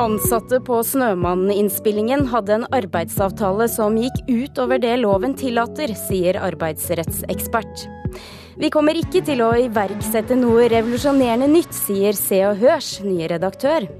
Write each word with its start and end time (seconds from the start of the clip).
Ansatte 0.00 0.62
på 0.64 0.78
Snømannen-innspillingen 0.80 2.22
hadde 2.30 2.54
en 2.54 2.62
arbeidsavtale 2.72 3.66
som 3.68 3.98
gikk 4.00 4.22
utover 4.30 4.80
det 4.80 4.94
loven 5.02 5.34
tillater, 5.36 5.92
sier 5.92 6.38
arbeidsrettsekspert. 6.40 7.82
Vi 8.56 8.70
kommer 8.72 8.96
ikke 8.96 9.20
til 9.28 9.42
å 9.44 9.50
iverksette 9.60 10.38
noe 10.40 10.70
revolusjonerende 10.72 11.50
nytt, 11.52 11.76
sier 11.76 12.16
Se 12.16 12.40
og 12.48 12.56
Hørs 12.62 12.94
nye 13.04 13.28
redaktør. 13.34 13.90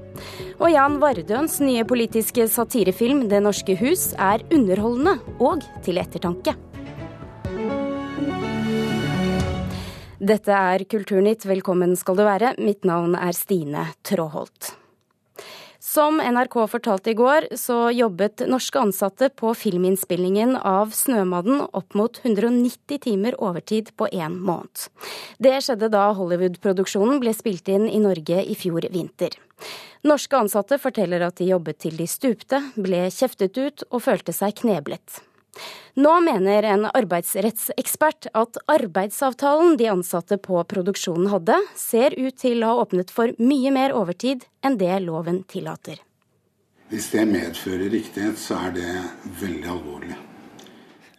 Og 0.57 0.73
Jan 0.73 0.97
Vardøens 1.03 1.59
nye 1.61 1.85
politiske 1.85 2.49
satirefilm 2.49 3.27
'Det 3.29 3.45
norske 3.45 3.77
hus' 3.77 4.15
er 4.17 4.41
underholdende 4.49 5.19
og 5.39 5.61
til 5.85 6.01
ettertanke. 6.01 6.57
Dette 10.17 10.51
er 10.51 10.83
Kulturnytt, 10.85 11.45
velkommen 11.45 11.95
skal 11.95 12.15
du 12.15 12.23
være. 12.23 12.55
Mitt 12.57 12.85
navn 12.85 13.13
er 13.13 13.33
Stine 13.33 13.93
Tråholt. 14.03 14.80
Som 15.91 16.21
NRK 16.23 16.67
fortalte 16.71 17.11
i 17.11 17.13
går, 17.19 17.49
så 17.59 17.89
jobbet 17.91 18.45
norske 18.47 18.79
ansatte 18.79 19.27
på 19.29 19.49
filminnspillingen 19.59 20.53
av 20.55 20.93
'Snømadden' 20.95 21.65
opp 21.75 21.97
mot 21.99 22.19
190 22.23 22.99
timer 23.03 23.35
overtid 23.43 23.91
på 23.99 24.07
én 24.07 24.37
måned. 24.39 24.87
Det 25.37 25.51
skjedde 25.59 25.89
da 25.91 26.13
Hollywood-produksjonen 26.15 27.19
ble 27.19 27.33
spilt 27.35 27.67
inn 27.67 27.89
i 27.89 27.99
Norge 27.99 28.39
i 28.39 28.55
fjor 28.55 28.87
vinter. 28.93 29.35
Norske 30.07 30.39
ansatte 30.39 30.79
forteller 30.79 31.27
at 31.27 31.35
de 31.43 31.49
jobbet 31.51 31.81
til 31.83 31.99
de 31.99 32.07
stupte, 32.07 32.61
ble 32.79 33.09
kjeftet 33.11 33.59
ut 33.59 33.83
og 33.91 34.05
følte 34.07 34.31
seg 34.31 34.55
kneblet. 34.63 35.19
Nå 35.99 36.13
mener 36.23 36.63
en 36.63 36.85
arbeidsrettsekspert 36.87 38.29
at 38.37 38.59
arbeidsavtalen 38.71 39.75
de 39.79 39.89
ansatte 39.91 40.37
på 40.39 40.61
produksjonen 40.71 41.27
hadde, 41.33 41.57
ser 41.75 42.15
ut 42.15 42.37
til 42.39 42.63
å 42.63 42.71
ha 42.71 42.85
åpnet 42.85 43.11
for 43.11 43.35
mye 43.43 43.73
mer 43.75 43.95
overtid 43.97 44.47
enn 44.63 44.79
det 44.79 44.93
loven 45.03 45.43
tillater. 45.51 45.99
Hvis 46.91 47.11
det 47.13 47.23
medfører 47.27 47.91
riktighet, 47.91 48.39
så 48.39 48.57
er 48.67 48.75
det 48.75 48.91
veldig 49.39 49.67
alvorlig. 49.75 50.17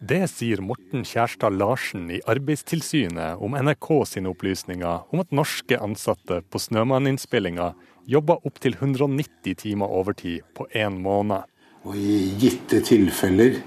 Det 0.02 0.24
sier 0.26 0.58
Morten 0.66 1.04
Kjærstad 1.06 1.54
Larsen 1.54 2.08
i 2.10 2.18
Arbeidstilsynet 2.26 3.38
om 3.38 3.54
NRK 3.54 3.88
sine 4.10 4.32
opplysninger 4.32 5.12
om 5.14 5.22
at 5.22 5.30
norske 5.30 5.78
ansatte 5.78 6.40
på 6.50 6.58
Snømann-innspillinga 6.58 7.68
jobba 8.10 8.40
opptil 8.42 8.74
190 8.80 9.54
timer 9.62 9.94
overtid 9.94 10.42
på 10.58 10.66
én 10.74 10.98
måned. 11.04 11.46
Og 11.86 11.94
i 11.94 12.34
gitte 12.42 12.82
tilfeller 12.82 13.60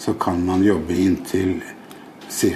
så 0.00 0.14
kan 0.14 0.46
man 0.46 0.62
jobbe 0.64 0.92
inntil 0.92 1.60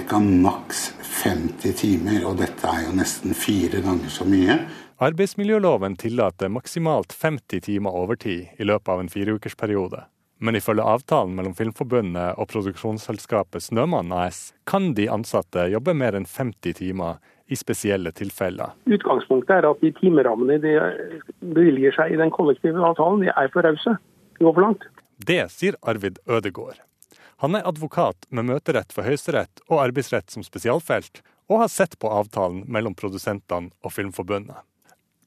ca. 0.09 0.19
maks 0.19 0.93
50 1.23 1.73
timer, 1.73 2.23
og 2.25 2.39
dette 2.41 2.65
er 2.65 2.87
jo 2.87 2.95
nesten 2.97 3.35
fire 3.37 3.83
ganger 3.85 4.09
så 4.09 4.25
mye. 4.25 4.55
Arbeidsmiljøloven 5.05 5.97
tillater 6.01 6.49
maksimalt 6.49 7.13
50 7.13 7.61
timer 7.67 7.93
overtid 7.93 8.57
i 8.57 8.65
løpet 8.65 8.89
av 8.89 9.03
en 9.03 9.11
fireukersperiode. 9.13 9.99
Men 10.41 10.57
ifølge 10.57 10.87
avtalen 10.89 11.35
mellom 11.37 11.53
Filmforbundet 11.55 12.39
og 12.41 12.49
produksjonsselskapet 12.49 13.63
Snømann 13.67 14.09
AS 14.15 14.49
kan 14.65 14.95
de 14.97 15.05
ansatte 15.11 15.67
jobbe 15.69 15.93
mer 15.93 16.17
enn 16.17 16.25
50 16.25 16.79
timer 16.81 17.21
i 17.45 17.59
spesielle 17.59 18.09
tilfeller. 18.15 18.73
Utgangspunktet 18.89 19.59
er 19.59 19.69
at 19.69 19.85
de 19.85 19.93
timerammene 20.01 20.57
de 20.65 20.73
bevilger 21.45 21.93
seg 21.99 22.15
i 22.15 22.19
den 22.23 22.33
kollektive 22.33 22.81
avtalen, 22.81 23.21
de 23.21 23.29
er 23.29 23.53
for 23.53 23.69
rause. 23.69 23.95
De 24.39 24.49
går 24.49 24.57
for 24.57 24.65
langt. 24.65 24.89
Det 25.21 25.43
sier 25.53 25.77
Arvid 25.85 26.17
Ødegård. 26.25 26.81
Han 27.43 27.55
er 27.55 27.67
advokat 27.67 28.27
med 28.29 28.47
møterett 28.47 28.93
for 28.95 29.03
Høyesterett 29.07 29.63
og 29.67 29.81
arbeidsrett 29.83 30.31
som 30.31 30.43
spesialfelt, 30.45 31.21
og 31.51 31.65
har 31.65 31.69
sett 31.69 31.97
på 31.99 32.09
avtalen 32.09 32.63
mellom 32.71 32.95
produsentene 32.97 33.73
og 33.83 33.93
Filmforbundet. 33.93 34.57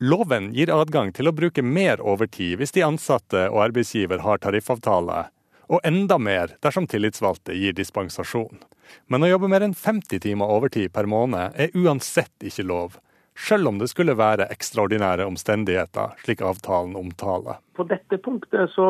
Loven 0.00 0.52
gir 0.54 0.70
adgang 0.70 1.10
til 1.12 1.28
å 1.28 1.34
bruke 1.34 1.62
mer 1.62 2.00
overtid 2.00 2.56
hvis 2.58 2.72
de 2.74 2.84
ansatte 2.86 3.48
og 3.50 3.64
arbeidsgiver 3.66 4.22
har 4.22 4.40
tariffavtale, 4.42 5.24
og 5.68 5.84
enda 5.84 6.16
mer 6.18 6.54
dersom 6.64 6.86
tillitsvalgte 6.88 7.56
gir 7.58 7.74
dispensasjon. 7.76 8.62
Men 9.06 9.26
å 9.26 9.30
jobbe 9.34 9.50
mer 9.52 9.66
enn 9.66 9.76
50 9.76 10.22
timer 10.24 10.48
overtid 10.54 10.94
per 10.94 11.10
måned 11.10 11.58
er 11.60 11.74
uansett 11.76 12.46
ikke 12.50 12.64
lov, 12.64 12.96
selv 13.38 13.68
om 13.68 13.78
det 13.78 13.90
skulle 13.92 14.16
være 14.18 14.48
ekstraordinære 14.54 15.26
omstendigheter, 15.28 16.16
slik 16.24 16.40
avtalen 16.42 16.96
omtaler. 16.98 17.60
På 17.76 17.84
dette 17.86 18.18
punktet 18.22 18.72
så 18.74 18.88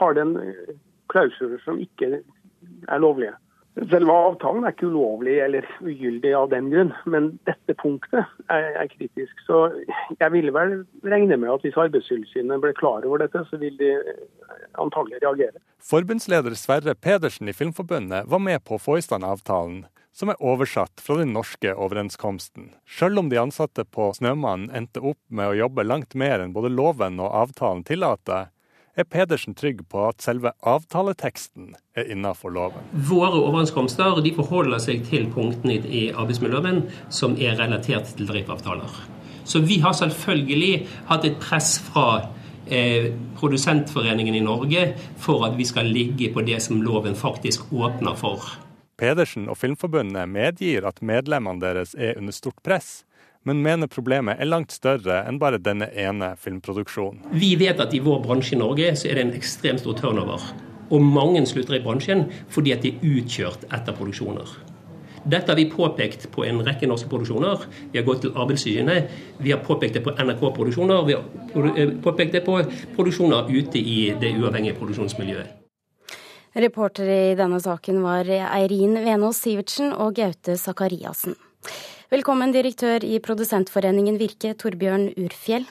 har 0.00 0.18
den 0.18 0.36
klausuler 1.12 1.60
som 1.64 1.80
ikke 1.82 2.20
er 2.20 3.02
lovlige. 3.02 3.34
Selve 3.76 4.12
avtalen 4.12 4.64
er 4.64 4.72
ikke 4.72 4.88
ulovlig 4.88 5.34
eller 5.44 5.66
ugyldig 5.84 6.30
av 6.32 6.46
den 6.48 6.70
grunn, 6.72 6.94
men 7.04 7.26
dette 7.44 7.74
punktet 7.76 8.22
er, 8.48 8.70
er 8.80 8.88
kritisk. 8.88 9.42
Så 9.44 9.66
jeg 10.16 10.32
ville 10.32 10.54
vel 10.56 10.78
regne 11.04 11.36
med 11.36 11.52
at 11.52 11.66
hvis 11.66 11.76
Arbeidstilsynet 11.82 12.62
ble 12.62 12.72
klar 12.78 13.04
over 13.04 13.20
dette, 13.20 13.42
så 13.50 13.60
vil 13.60 13.76
de 13.76 13.90
antagelig 14.80 15.20
reagere. 15.20 15.60
Forbundsleder 15.84 16.56
Sverre 16.56 16.96
Pedersen 16.96 17.52
i 17.52 17.56
Filmforbundet 17.56 18.32
var 18.32 18.40
med 18.40 18.64
på 18.64 18.78
å 18.78 18.82
få 18.82 18.96
i 18.96 19.04
stand 19.04 19.28
avtalen, 19.28 19.84
som 20.16 20.32
er 20.32 20.40
oversatt 20.40 21.04
fra 21.04 21.18
den 21.20 21.36
norske 21.36 21.74
overenskomsten. 21.76 22.70
Selv 22.88 23.20
om 23.20 23.28
de 23.28 23.36
ansatte 23.42 23.84
på 23.84 24.08
Snømannen 24.16 24.72
endte 24.72 25.04
opp 25.04 25.20
med 25.28 25.52
å 25.52 25.58
jobbe 25.66 25.84
langt 25.84 26.16
mer 26.16 26.40
enn 26.40 26.56
både 26.56 26.72
loven 26.72 27.20
og 27.20 27.34
avtalen 27.44 27.84
tillater, 27.84 28.48
er 28.96 29.04
Pedersen 29.04 29.54
trygg 29.56 29.82
på 29.90 30.06
at 30.08 30.24
selve 30.24 30.52
avtaleteksten 30.66 31.74
er 31.96 32.10
innenfor 32.12 32.52
loven. 32.54 32.88
Våre 33.08 33.36
overenskomster 33.38 34.22
de 34.24 34.32
forholder 34.36 34.80
seg 34.82 35.04
til 35.08 35.28
punktene 35.32 35.78
i 35.84 36.08
arbeidsmiljøloven 36.14 36.82
som 37.12 37.36
er 37.36 37.58
relatert 37.60 38.14
til 38.16 38.28
drivavtaler. 38.30 38.98
Så 39.46 39.62
vi 39.62 39.78
har 39.84 39.94
selvfølgelig 39.94 40.86
hatt 41.06 41.26
et 41.28 41.38
press 41.38 41.76
fra 41.86 42.26
eh, 42.66 43.12
Produsentforeningen 43.38 44.34
i 44.34 44.42
Norge 44.42 44.88
for 45.22 45.46
at 45.46 45.56
vi 45.58 45.68
skal 45.68 45.92
ligge 45.92 46.32
på 46.34 46.42
det 46.46 46.58
som 46.64 46.82
loven 46.82 47.14
faktisk 47.14 47.70
åpner 47.72 48.16
for. 48.18 48.56
Pedersen 48.96 49.50
og 49.52 49.58
Filmforbundet 49.60 50.24
medgir 50.28 50.86
at 50.88 51.02
medlemmene 51.04 51.60
deres 51.60 51.92
er 51.94 52.16
under 52.16 52.32
stort 52.32 52.58
press 52.64 53.04
men 53.46 53.62
mener 53.62 53.90
problemet 53.90 54.40
er 54.42 54.48
langt 54.50 54.74
større 54.74 55.22
enn 55.22 55.38
bare 55.38 55.62
denne 55.62 55.86
ene 55.94 56.32
filmproduksjonen. 56.42 57.22
Vi 57.38 57.54
vet 57.60 57.80
at 57.82 57.94
i 57.94 58.02
vår 58.02 58.22
bransje 58.26 58.56
i 58.56 58.60
Norge 58.60 58.94
så 58.98 59.10
er 59.10 59.18
det 59.18 59.26
en 59.26 59.36
ekstremt 59.38 59.84
stor 59.84 59.94
turnover. 60.00 60.42
Og 60.90 61.02
mange 61.02 61.42
slutter 61.46 61.78
i 61.78 61.82
bransjen 61.84 62.26
fordi 62.52 62.74
at 62.74 62.82
de 62.82 62.94
er 62.94 63.12
utkjørt 63.16 63.68
etter 63.70 63.94
produksjoner. 63.94 64.50
Dette 65.26 65.50
har 65.50 65.58
vi 65.58 65.66
påpekt 65.70 66.28
på 66.30 66.44
en 66.46 66.60
rekke 66.66 66.86
norske 66.86 67.10
produksjoner. 67.10 67.64
Vi 67.90 67.98
har 67.98 68.06
gått 68.06 68.22
til 68.22 68.34
Arbeidstilsynet. 68.34 69.14
Vi 69.42 69.50
har 69.50 69.62
påpekt 69.66 69.98
det 69.98 70.04
på 70.06 70.14
NRK-produksjoner. 70.14 71.06
Vi 71.06 71.16
har 71.16 71.70
eh, 71.72 71.94
påpekt 72.02 72.36
det 72.36 72.44
på 72.46 72.60
produksjoner 72.94 73.50
ute 73.50 73.82
i 73.82 74.12
det 74.20 74.36
uavhengige 74.38 74.78
produksjonsmiljøet. 74.78 75.50
Reportere 76.56 77.16
i 77.32 77.34
denne 77.36 77.58
saken 77.60 77.98
var 78.06 78.30
Eirin 78.30 78.94
Venås 79.04 79.42
Sivertsen 79.42 79.90
og 79.92 80.14
Gaute 80.16 80.54
Sakariassen. 80.56 81.34
Velkommen, 82.06 82.52
direktør 82.54 83.02
i 83.02 83.16
Produsentforeningen 83.18 84.14
Virke, 84.20 84.52
Torbjørn 84.54 85.08
Urfjell. 85.18 85.64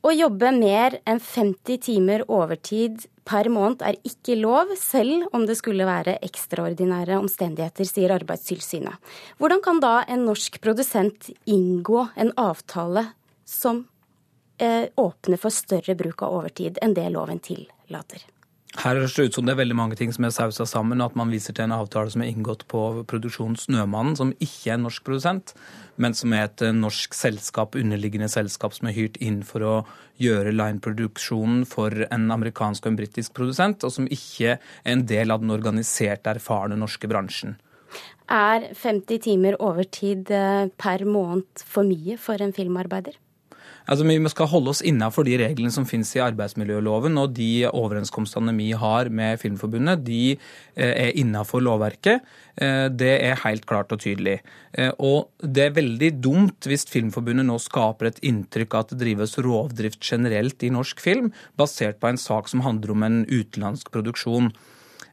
Å 0.00 0.12
jobbe 0.14 0.48
mer 0.56 0.94
enn 1.04 1.18
50 1.20 1.82
timer 1.84 2.22
overtid 2.32 3.02
per 3.28 3.50
måned 3.52 3.82
er 3.84 3.98
ikke 4.08 4.38
lov, 4.40 4.72
selv 4.80 5.26
om 5.36 5.44
det 5.44 5.58
skulle 5.60 5.84
være 5.84 6.14
ekstraordinære 6.24 7.18
omstendigheter, 7.20 7.84
sier 7.84 8.14
Arbeidstilsynet. 8.16 8.96
Hvordan 9.36 9.60
kan 9.66 9.82
da 9.84 9.98
en 10.08 10.24
norsk 10.24 10.56
produsent 10.64 11.28
inngå 11.44 12.06
en 12.16 12.32
avtale 12.40 13.04
som 13.44 13.82
eh, 14.56 14.88
åpner 14.96 15.42
for 15.42 15.52
større 15.52 15.98
bruk 16.00 16.24
av 16.24 16.38
overtid 16.38 16.80
enn 16.80 16.96
det 16.96 17.10
loven 17.12 17.44
tillater? 17.44 18.24
Her 18.76 18.98
høres 18.98 19.14
det 19.16 19.24
ut 19.24 19.36
som 19.38 19.46
det 19.46 19.54
er 19.54 19.60
veldig 19.62 19.76
mange 19.78 19.96
ting 19.96 20.10
som 20.12 20.26
er 20.26 20.32
sausa 20.34 20.66
sammen, 20.68 21.00
og 21.00 21.12
at 21.12 21.16
man 21.16 21.30
viser 21.32 21.54
til 21.56 21.64
en 21.64 21.74
avtale 21.78 22.12
som 22.12 22.20
er 22.22 22.28
inngått 22.28 22.66
på 22.68 22.82
produksjonen 23.08 23.56
Snømannen, 23.56 24.16
som 24.18 24.34
ikke 24.36 24.72
er 24.72 24.76
en 24.76 24.84
norsk 24.84 25.06
produsent, 25.06 25.54
men 25.96 26.16
som 26.16 26.34
er 26.36 26.44
et 26.44 26.64
eh, 26.66 26.74
norsk 26.76 27.16
selskap, 27.16 27.78
underliggende 27.80 28.28
selskap 28.28 28.76
som 28.76 28.90
er 28.90 28.96
hyrt 28.98 29.16
inn 29.24 29.40
for 29.48 29.64
å 29.64 29.74
gjøre 30.20 30.52
lineproduksjonen 30.52 31.64
for 31.68 32.04
en 32.10 32.28
amerikansk 32.36 32.84
og 32.84 32.92
en 32.92 33.00
britisk 33.00 33.36
produsent, 33.38 33.86
og 33.86 33.94
som 33.96 34.08
ikke 34.12 34.58
er 34.58 34.92
en 34.92 35.06
del 35.08 35.32
av 35.32 35.40
den 35.44 35.56
organiserte, 35.56 36.36
erfarne 36.36 36.76
norske 36.76 37.08
bransjen. 37.08 37.56
Er 38.28 38.72
50 38.74 39.22
timer 39.24 39.56
overtid 39.62 40.28
eh, 40.34 40.66
per 40.76 41.06
måned 41.08 41.64
for 41.64 41.86
mye 41.88 42.20
for 42.20 42.44
en 42.44 42.52
filmarbeider? 42.52 43.16
Altså, 43.86 44.04
Vi 44.06 44.30
skal 44.32 44.48
holde 44.50 44.72
oss 44.72 44.82
innafor 44.82 45.24
de 45.24 45.36
reglene 45.38 45.70
som 45.70 45.86
finnes 45.86 46.10
i 46.16 46.22
arbeidsmiljøloven, 46.22 47.18
og 47.22 47.34
de 47.36 47.68
overenskomstene 47.70 48.54
vi 48.56 48.72
har 48.72 49.08
med 49.08 49.38
Filmforbundet, 49.38 50.02
de 50.04 50.36
eh, 50.74 50.92
er 51.06 51.14
innafor 51.14 51.62
lovverket. 51.62 52.26
Eh, 52.56 52.88
det 52.90 53.12
er 53.22 53.42
helt 53.44 53.66
klart 53.66 53.94
og 53.94 54.02
tydelig. 54.02 54.40
Eh, 54.74 54.90
og 54.98 55.30
det 55.38 55.68
er 55.68 55.78
veldig 55.78 56.10
dumt 56.18 56.66
hvis 56.66 56.88
Filmforbundet 56.90 57.46
nå 57.46 57.60
skaper 57.62 58.10
et 58.10 58.22
inntrykk 58.26 58.74
av 58.74 58.86
at 58.86 58.94
det 58.94 59.02
drives 59.04 59.38
rovdrift 59.38 60.02
generelt 60.02 60.66
i 60.66 60.72
norsk 60.74 61.00
film, 61.00 61.30
basert 61.56 62.00
på 62.02 62.10
en 62.10 62.18
sak 62.18 62.50
som 62.50 62.66
handler 62.66 62.90
om 62.90 63.06
en 63.06 63.22
utenlandsk 63.30 63.94
produksjon. 63.94 64.50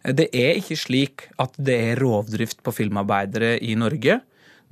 Det 0.04 0.32
er 0.36 0.58
ikke 0.60 0.76
slik 0.82 1.30
at 1.40 1.54
det 1.62 1.78
er 1.94 2.02
rovdrift 2.02 2.66
på 2.66 2.74
filmarbeidere 2.76 3.56
i 3.64 3.78
Norge. 3.80 4.20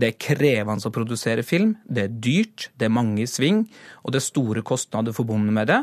Det 0.02 0.10
er 0.10 0.18
krevende 0.18 0.90
å 0.90 0.94
produsere 0.94 1.46
film, 1.46 1.76
det 1.86 2.08
er 2.08 2.16
dyrt, 2.26 2.72
det 2.74 2.88
er 2.88 2.96
mange 2.96 3.22
i 3.22 3.30
sving, 3.30 3.68
og 4.02 4.14
det 4.14 4.22
er 4.22 4.30
store 4.32 4.64
kostnader 4.66 5.14
forbundet 5.14 5.54
med 5.54 5.70
det. 5.70 5.82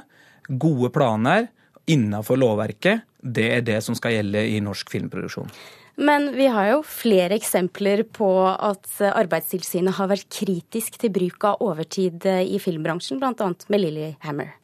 Gode 0.49 0.91
planer 0.95 1.47
innenfor 1.89 2.41
lovverket, 2.41 3.07
det 3.23 3.47
er 3.55 3.63
det 3.67 3.79
som 3.87 3.97
skal 3.99 4.17
gjelde 4.17 4.43
i 4.51 4.59
norsk 4.65 4.91
filmproduksjon. 4.91 5.53
Men 5.99 6.31
vi 6.37 6.47
har 6.51 6.69
jo 6.71 6.83
flere 6.87 7.35
eksempler 7.39 8.05
på 8.15 8.29
at 8.51 8.87
Arbeidstilsynet 9.09 9.97
har 9.99 10.11
vært 10.11 10.29
kritisk 10.31 11.01
til 11.03 11.15
bruk 11.15 11.47
av 11.49 11.65
overtid 11.67 12.27
i 12.27 12.61
filmbransjen, 12.63 13.19
bl.a. 13.19 13.51
med 13.71 13.83
Lillyhammer. 13.83 14.58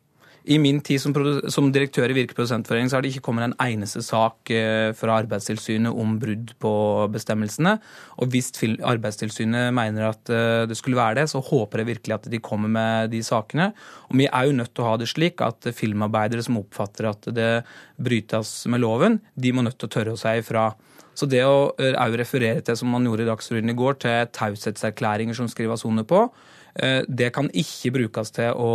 I 0.44 0.58
min 0.60 0.82
tid 0.84 1.00
som, 1.00 1.14
som 1.48 1.70
direktør 1.72 2.12
i 2.12 2.16
Virkeprodusentforeningen 2.18 2.90
så 2.92 2.98
har 2.98 3.04
det 3.04 3.14
ikke 3.14 3.24
kommet 3.30 3.46
en 3.46 3.56
eneste 3.64 4.02
sak 4.04 4.50
eh, 4.52 4.90
fra 4.96 5.16
Arbeidstilsynet 5.22 5.88
om 5.88 6.18
brudd 6.20 6.52
på 6.60 6.72
bestemmelsene. 7.14 7.78
Og 8.20 8.28
hvis 8.32 8.50
Arbeidstilsynet 8.84 9.72
mener 9.72 10.10
at 10.10 10.32
eh, 10.32 10.66
det 10.68 10.76
skulle 10.76 11.00
være 11.00 11.22
det, 11.22 11.30
så 11.32 11.40
håper 11.40 11.80
jeg 11.80 11.90
virkelig 11.94 12.16
at 12.18 12.28
de 12.28 12.42
kommer 12.44 12.68
med 12.68 13.14
de 13.14 13.22
sakene. 13.24 13.70
Og 14.10 14.20
vi 14.20 14.28
er 14.28 14.50
jo 14.50 14.58
nødt 14.60 14.74
til 14.74 14.84
å 14.84 14.90
ha 14.90 14.98
det 15.00 15.08
slik 15.08 15.40
at 15.44 15.70
filmarbeidere 15.72 16.44
som 16.44 16.60
oppfatter 16.60 17.08
at 17.08 17.30
det 17.32 17.52
brytes 17.96 18.66
med 18.68 18.84
loven, 18.84 19.22
de 19.32 19.54
må 19.56 19.64
nødt 19.64 19.80
til 19.80 19.88
å 19.88 19.96
tørre 19.96 20.18
si 20.20 20.36
ifra. 20.42 20.74
Så 21.16 21.28
det 21.30 21.44
å 21.46 21.70
eh, 21.80 21.96
referere 22.20 22.60
til, 22.60 22.76
som 22.76 22.92
man 22.92 23.08
gjorde 23.08 23.24
i 23.24 23.30
Dagsrevyen 23.30 23.72
i 23.72 23.78
går, 23.78 23.96
til 24.04 24.28
taushetserklæringer 24.36 25.40
som 25.40 25.48
skrives 25.48 25.86
under 25.88 26.04
på, 26.04 26.26
det 27.06 27.30
kan 27.34 27.46
ikke 27.54 27.92
brukes 27.94 28.32
til 28.34 28.50
å 28.58 28.70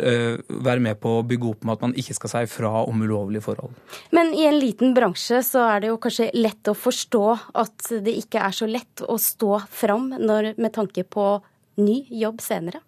eh, 0.00 0.38
være 0.48 0.80
med 0.84 1.00
på 1.02 1.18
å 1.18 1.24
bygge 1.26 1.50
opp 1.50 1.66
med 1.66 1.76
at 1.76 1.84
man 1.86 1.96
ikke 2.00 2.16
skal 2.16 2.32
si 2.32 2.44
fra 2.54 2.84
om 2.88 3.02
ulovlige 3.04 3.44
forhold. 3.44 3.74
Men 4.16 4.32
i 4.32 4.46
en 4.48 4.56
liten 4.60 4.94
bransje 4.96 5.42
så 5.46 5.66
er 5.74 5.84
det 5.84 5.92
jo 5.92 6.00
kanskje 6.02 6.30
lett 6.38 6.72
å 6.72 6.76
forstå 6.76 7.26
at 7.64 7.90
det 8.06 8.16
ikke 8.22 8.40
er 8.46 8.56
så 8.56 8.70
lett 8.70 9.04
å 9.04 9.18
stå 9.20 9.60
fram 9.68 10.14
når, 10.16 10.54
med 10.56 10.72
tanke 10.76 11.04
på 11.04 11.34
ny 11.82 12.02
jobb 12.22 12.40
senere? 12.44 12.82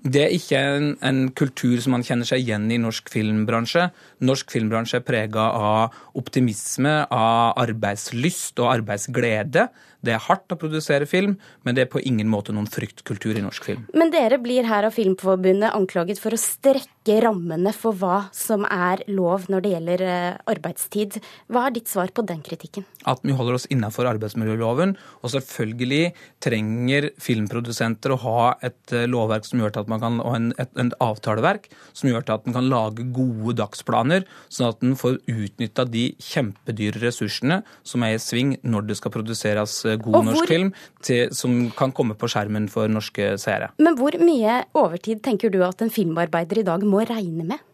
Det 0.00 0.20
er 0.22 0.32
ikke 0.32 0.58
en, 0.78 0.86
en, 1.04 1.18
kultur 1.36 1.76
som 1.82 1.92
man 1.92 2.04
kjenner 2.06 2.28
seg 2.28 2.40
igjen 2.40 2.70
i 2.72 2.78
norsk 2.80 3.10
filmbransje. 3.12 3.90
Norsk 4.24 4.52
filmbransje 4.54 5.00
er 5.00 5.04
prega 5.04 5.50
av 5.52 5.96
optimisme, 6.16 6.94
av 7.04 7.58
arbeidslyst 7.60 8.62
og 8.62 8.70
arbeidsglede. 8.78 9.66
Det 10.00 10.14
er 10.14 10.22
hardt 10.24 10.52
å 10.52 10.56
produsere 10.56 11.08
film, 11.08 11.36
men 11.66 11.76
det 11.76 11.84
er 11.84 11.90
på 11.92 12.00
ingen 12.00 12.28
måte 12.32 12.54
noen 12.56 12.68
fryktkultur 12.70 13.36
i 13.36 13.44
norsk 13.44 13.66
film. 13.68 13.84
Men 13.92 14.12
dere 14.14 14.38
blir 14.40 14.64
her 14.68 14.86
av 14.88 14.96
Filmforbundet 14.96 15.74
anklaget 15.76 16.20
for 16.22 16.32
å 16.32 16.40
strekke 16.40 17.18
rammene 17.24 17.72
for 17.76 17.96
hva 17.96 18.22
som 18.36 18.64
er 18.64 19.02
lov 19.10 19.48
når 19.52 19.64
det 19.64 19.72
gjelder 19.74 20.04
eh, 20.06 20.38
arbeidstid. 20.52 21.18
Hva 21.52 21.66
er 21.66 21.74
ditt 21.76 21.90
svar 21.90 22.12
på 22.16 22.24
den 22.24 22.40
kritikken? 22.44 22.86
At 23.08 23.20
vi 23.26 23.36
holder 23.36 23.58
oss 23.58 23.68
innenfor 23.72 24.08
arbeidsmiljøloven. 24.08 24.94
Og 25.20 25.34
selvfølgelig 25.34 26.14
trenger 26.44 27.10
filmprodusenter 27.20 28.14
å 28.14 28.20
ha 28.24 28.46
et 28.64 28.96
eh, 28.96 29.08
lovverk 29.10 29.48
som 29.48 29.60
gjør 29.60 29.76
til 29.76 29.84
at 29.84 29.92
man 29.92 30.04
kan, 30.04 30.20
og 30.24 30.36
en, 30.38 30.50
et, 30.56 30.72
et 30.80 30.96
avtaleverk 31.04 31.68
som 31.92 32.08
gjør 32.08 32.24
til 32.24 32.38
at 32.38 32.48
man 32.48 32.56
kan 32.56 32.70
lage 32.72 33.08
gode 33.16 33.58
dagsplaner, 33.60 34.24
sånn 34.48 34.72
at 34.72 34.84
en 34.86 34.96
får 35.00 35.20
utnytta 35.28 35.84
de 35.90 36.06
kjempedyre 36.24 37.04
ressursene 37.04 37.60
som 37.84 38.04
er 38.06 38.16
i 38.16 38.22
sving 38.22 38.56
når 38.64 38.88
det 38.88 39.00
skal 39.00 39.12
produseres 39.14 39.80
Eh, 39.90 40.00
god 40.04 40.28
norsk 40.28 40.50
film 40.50 40.72
til, 41.06 41.32
som 41.36 41.70
kan 41.76 41.94
komme 41.96 42.16
på 42.18 42.28
skjermen 42.30 42.68
for 42.72 42.90
norske 42.90 43.34
seere. 43.40 43.70
Men 43.78 43.98
hvor 43.98 44.16
mye 44.22 44.62
overtid 44.78 45.22
tenker 45.26 45.52
du 45.52 45.60
at 45.66 45.82
en 45.84 45.92
filmarbeider 45.92 46.62
i 46.62 46.66
dag 46.66 46.86
må 46.86 47.04
regne 47.08 47.46
med? 47.52 47.66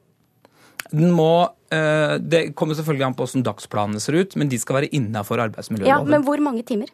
Den 0.92 1.10
må, 1.10 1.48
eh, 1.70 2.18
Det 2.18 2.54
kommer 2.54 2.74
selvfølgelig 2.74 3.06
an 3.06 3.14
på 3.14 3.26
hvordan 3.26 3.46
dagsplanene 3.46 4.00
ser 4.00 4.14
ut, 4.14 4.36
men 4.36 4.48
de 4.48 4.58
skal 4.58 4.76
være 4.80 4.92
innafor 4.92 5.42
arbeidsmiljøloven. 5.42 5.88
Ja, 5.88 6.02
Men 6.04 6.22
hvor 6.22 6.38
mange 6.40 6.62
timer? 6.62 6.88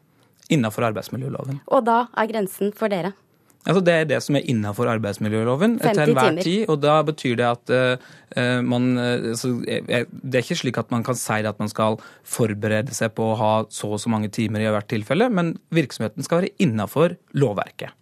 Innafor 0.51 0.83
arbeidsmiljøloven. 0.91 1.61
Og 1.69 1.85
da 1.85 2.07
er 2.17 2.27
grensen 2.27 2.73
for 2.75 2.89
dere? 2.89 3.13
Altså 3.63 3.83
Det 3.85 3.95
er 3.95 4.09
det 4.11 4.19
som 4.25 4.37
er 4.39 4.49
innafor 4.51 4.91
arbeidsmiljøloven 4.91 5.77
til 5.79 6.01
enhver 6.03 6.41
tid. 6.43 6.65
og 6.67 6.81
Da 6.83 6.97
betyr 7.07 7.37
det 7.39 7.47
at 7.47 7.73
uh, 7.73 8.59
man 8.67 8.99
altså, 8.99 9.53
Det 9.63 10.35
er 10.35 10.41
ikke 10.41 10.59
slik 10.59 10.81
at 10.81 10.91
man 10.91 11.05
kan 11.07 11.19
si 11.19 11.39
at 11.47 11.59
man 11.61 11.71
skal 11.71 11.99
forberede 12.25 12.95
seg 12.97 13.15
på 13.15 13.33
å 13.33 13.39
ha 13.39 13.53
så 13.71 13.93
og 13.93 14.01
så 14.03 14.11
mange 14.11 14.33
timer 14.33 14.65
i 14.65 14.71
hvert 14.73 14.89
tilfelle, 14.89 15.29
men 15.29 15.55
virksomheten 15.75 16.25
skal 16.25 16.43
være 16.43 16.55
innafor 16.65 17.17
lovverket. 17.37 17.93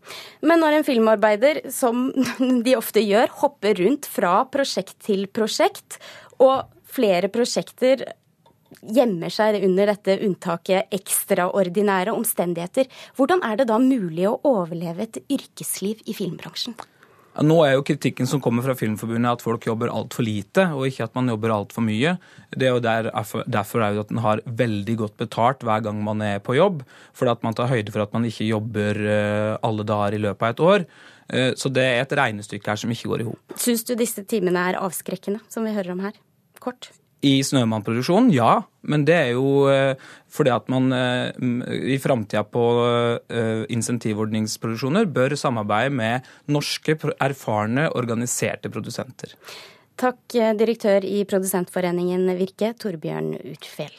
Men 0.47 0.63
når 0.63 0.79
en 0.79 0.87
filmarbeider, 0.87 1.65
som 1.75 2.09
de 2.67 2.77
ofte 2.79 3.03
gjør, 3.03 3.33
hopper 3.43 3.81
rundt 3.83 4.09
fra 4.09 4.45
prosjekt 4.49 4.97
til 5.05 5.27
prosjekt, 5.27 5.99
og 6.41 6.71
flere 6.91 7.29
prosjekter 7.33 8.07
gjemmer 8.81 9.33
seg 9.33 9.61
under 9.65 9.93
dette 9.93 10.19
unntaket 10.27 10.95
ekstraordinære 10.95 12.15
omstendigheter. 12.15 12.89
Hvordan 13.19 13.45
er 13.47 13.61
det 13.61 13.69
da 13.71 13.81
mulig 13.83 14.29
å 14.31 14.39
overleve 14.47 15.07
et 15.07 15.21
yrkesliv 15.29 16.03
i 16.07 16.17
filmbransjen? 16.17 16.79
Nå 17.47 17.61
er 17.63 17.77
jo 17.77 17.85
kritikken 17.87 18.27
som 18.27 18.41
kommer 18.43 18.65
fra 18.65 18.75
Filmforbundet 18.75 19.39
at 19.39 19.45
folk 19.45 19.65
jobber 19.69 19.93
altfor 19.95 20.27
lite, 20.27 20.65
og 20.75 20.89
ikke 20.89 21.07
at 21.07 21.15
man 21.15 21.31
jobber 21.31 21.55
altfor 21.55 21.85
mye. 21.87 22.17
Det 22.51 22.67
er 22.67 22.75
jo 22.75 22.83
derfor 22.83 23.85
er 23.85 23.95
det 23.95 24.03
at 24.03 24.11
man 24.11 24.25
har 24.25 24.43
veldig 24.45 24.97
godt 25.05 25.17
betalt 25.23 25.63
hver 25.65 25.85
gang 25.87 26.03
man 26.05 26.25
er 26.27 26.43
på 26.43 26.59
jobb. 26.59 26.83
Fordi 27.17 27.33
at 27.33 27.47
man 27.47 27.57
tar 27.57 27.71
høyde 27.71 27.95
for 27.95 28.03
at 28.03 28.17
man 28.17 28.27
ikke 28.27 28.49
jobber 28.49 28.99
eh, 28.99 29.55
alle 29.67 29.87
dager 29.87 30.19
i 30.19 30.23
løpet 30.27 30.43
av 30.43 30.57
et 30.57 30.65
år. 30.67 30.89
Eh, 31.31 31.53
så 31.57 31.71
det 31.73 31.87
er 31.87 32.03
et 32.03 32.17
regnestykke 32.19 32.75
her 32.75 32.83
som 32.83 32.93
ikke 32.93 33.13
går 33.15 33.25
i 33.25 33.29
hop. 33.31 33.55
Syns 33.63 33.87
du 33.87 33.95
disse 33.99 34.27
timene 34.27 34.67
er 34.73 34.81
avskrekkende, 34.83 35.41
som 35.49 35.65
vi 35.65 35.77
hører 35.77 35.95
om 35.95 36.03
her? 36.05 36.19
Kort? 36.61 36.91
I 37.27 37.33
Snømann-produksjonen, 37.45 38.31
ja. 38.33 38.63
Men 38.89 39.05
det 39.05 39.17
er 39.17 39.33
jo 39.35 39.67
eh, 39.69 39.93
fordi 40.33 40.53
at 40.55 40.71
man 40.73 40.89
eh, 40.97 41.35
i 41.93 41.99
framtida 42.01 42.47
på 42.49 42.65
eh, 43.29 43.67
insentivordningsproduksjoner 43.77 45.11
bør 45.13 45.37
samarbeide 45.37 45.93
med 45.99 46.31
norske, 46.49 46.97
erfarne, 47.21 47.91
organiserte 47.93 48.73
produsenter. 48.73 49.37
Takk, 50.01 50.23
direktør 50.57 51.05
i 51.05 51.27
Produsentforeningen 51.29 52.25
Virke, 52.39 52.73
Torbjørn 52.81 53.35
Utfjell. 53.53 53.93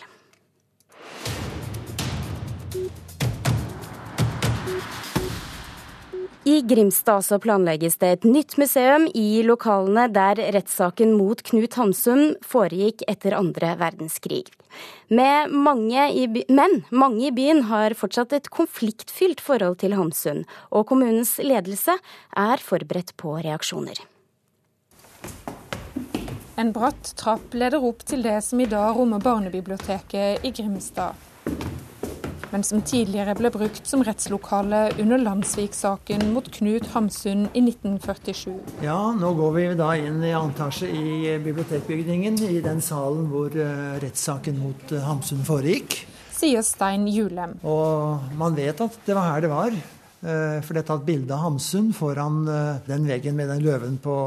I 6.44 6.62
Grimstad 6.62 7.22
så 7.22 7.38
planlegges 7.40 8.00
det 8.02 8.08
et 8.16 8.24
nytt 8.26 8.56
museum 8.58 9.04
i 9.14 9.44
lokalene 9.46 10.08
der 10.10 10.40
rettssaken 10.56 11.14
mot 11.14 11.44
Knut 11.46 11.78
Hamsun 11.78 12.32
foregikk 12.42 13.04
etter 13.12 13.36
andre 13.38 13.76
verdenskrig. 13.78 14.48
Men 15.14 15.54
mange 15.54 16.08
i 16.10 16.26
byen 17.38 17.62
har 17.70 17.94
fortsatt 17.94 18.34
et 18.34 18.50
konfliktfylt 18.50 19.44
forhold 19.46 19.78
til 19.84 19.94
Hamsun, 19.94 20.42
og 20.74 20.88
kommunens 20.90 21.36
ledelse 21.46 22.00
er 22.34 22.66
forberedt 22.66 23.14
på 23.22 23.38
reaksjoner. 23.38 24.02
En 26.58 26.74
bratt 26.74 27.14
trapp 27.22 27.54
leder 27.54 27.86
opp 27.86 28.02
til 28.02 28.26
det 28.26 28.40
som 28.42 28.58
i 28.58 28.70
dag 28.72 28.98
rommer 28.98 29.22
barnebiblioteket 29.22 30.42
i 30.42 30.56
Grimstad 30.58 31.14
men 32.52 32.64
som 32.68 32.82
tidligere 32.84 33.36
ble 33.40 33.52
brukt 33.54 33.88
som 33.88 34.04
rettslokale 34.06 34.84
under 35.02 35.22
Landsvik-saken 35.22 36.28
mot 36.36 36.48
Knut 36.52 36.88
Hamsun 36.94 37.48
i 37.54 37.64
1947. 37.64 38.54
Ja, 38.84 39.00
nå 39.16 39.34
går 39.38 39.56
vi 39.56 39.66
da 39.80 39.92
inn 40.00 40.20
i 40.28 40.34
antasje 40.36 40.90
i 40.92 41.38
bibliotekbygningen, 41.44 42.42
i 42.52 42.60
den 42.64 42.84
salen 42.84 43.30
hvor 43.32 43.56
uh, 43.56 43.98
rettssaken 44.04 44.60
mot 44.62 44.96
uh, 44.96 45.02
Hamsun 45.08 45.44
foregikk. 45.48 46.02
Sier 46.36 46.64
Stein 46.66 47.08
Julem. 47.12 47.58
Og 47.68 48.32
man 48.40 48.56
vet 48.58 48.84
at 48.84 49.02
det 49.06 49.18
var 49.18 49.32
her 49.32 49.46
det 49.46 49.52
var. 49.52 49.76
Uh, 50.22 50.58
for 50.62 50.76
det 50.76 50.84
er 50.84 50.90
tatt 50.92 51.06
bilde 51.08 51.36
av 51.36 51.48
Hamsun 51.48 51.92
foran 51.98 52.44
den 52.88 53.08
veggen 53.08 53.38
med 53.40 53.54
den 53.54 53.64
løven 53.66 54.02
på 54.04 54.18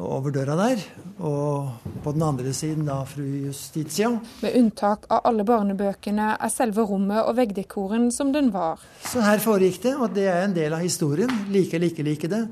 over 0.00 0.32
døra 0.34 0.56
der. 0.58 0.82
Og 1.20 1.68
på 2.04 2.12
den 2.16 2.24
andre 2.24 2.52
siden 2.56 2.86
da 2.88 3.02
fru 3.08 3.24
Justitia. 3.24 4.10
Med 4.40 4.56
unntak 4.56 5.06
av 5.12 5.26
alle 5.28 5.44
barnebøkene 5.48 6.34
er 6.36 6.52
selve 6.52 6.86
rommet 6.88 7.20
og 7.22 7.36
veggdekoren 7.38 8.08
som 8.14 8.32
den 8.32 8.52
var. 8.54 8.80
Så 9.04 9.22
her 9.24 9.42
foregikk 9.42 9.82
det, 9.84 9.94
og 9.96 10.14
det 10.16 10.28
er 10.32 10.44
en 10.46 10.56
del 10.56 10.76
av 10.76 10.84
historien. 10.84 11.30
Like 11.52 11.78
like, 11.78 12.02
like 12.06 12.30
det. 12.32 12.44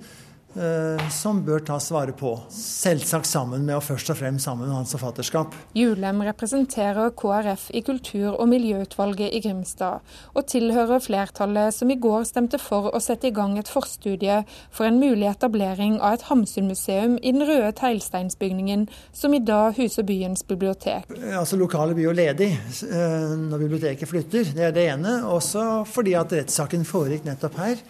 Eh, 0.57 1.09
som 1.13 1.43
bør 1.45 1.61
tas 1.61 1.91
vare 1.93 2.15
på. 2.17 2.31
Selvsagt 2.51 3.29
sammen 3.29 3.67
med, 3.67 3.77
og 3.77 3.85
først 3.85 4.09
og 4.15 4.17
fremst 4.17 4.47
sammen 4.49 4.71
med 4.71 4.79
hans 4.79 4.95
forfatterskap. 4.97 5.53
Julem 5.77 6.23
representerer 6.25 7.13
KrF 7.21 7.67
i 7.77 7.83
kultur- 7.85 8.33
og 8.33 8.49
miljøutvalget 8.49 9.35
i 9.37 9.43
Grimstad, 9.45 10.01
og 10.33 10.49
tilhører 10.49 11.05
flertallet 11.05 11.77
som 11.77 11.93
i 11.93 11.99
går 12.01 12.25
stemte 12.31 12.59
for 12.59 12.89
å 12.97 13.01
sette 13.05 13.29
i 13.29 13.35
gang 13.37 13.59
et 13.61 13.69
forstudie 13.69 14.41
for 14.73 14.89
en 14.89 14.99
mulig 14.99 15.29
etablering 15.29 16.01
av 16.01 16.17
et 16.17 16.27
Hamsun-museum 16.31 17.19
i 17.21 17.35
den 17.37 17.45
røde 17.45 17.75
teglsteinsbygningen 17.77 18.89
som 19.13 19.37
i 19.37 19.45
dag 19.45 19.77
huser 19.77 20.09
byens 20.09 20.43
bibliotek. 20.49 21.13
Altså 21.29 21.61
Lokalet 21.61 21.99
blir 21.99 22.09
jo 22.09 22.17
ledig 22.17 22.55
eh, 22.57 23.35
når 23.37 23.67
biblioteket 23.67 24.09
flytter, 24.09 24.55
det 24.57 24.71
er 24.71 24.73
det 24.73 24.89
ene. 24.97 25.21
Også 25.29 25.85
fordi 25.85 26.17
at 26.17 26.33
rettssaken 26.33 26.89
foregikk 26.89 27.29
nettopp 27.29 27.61
her. 27.61 27.85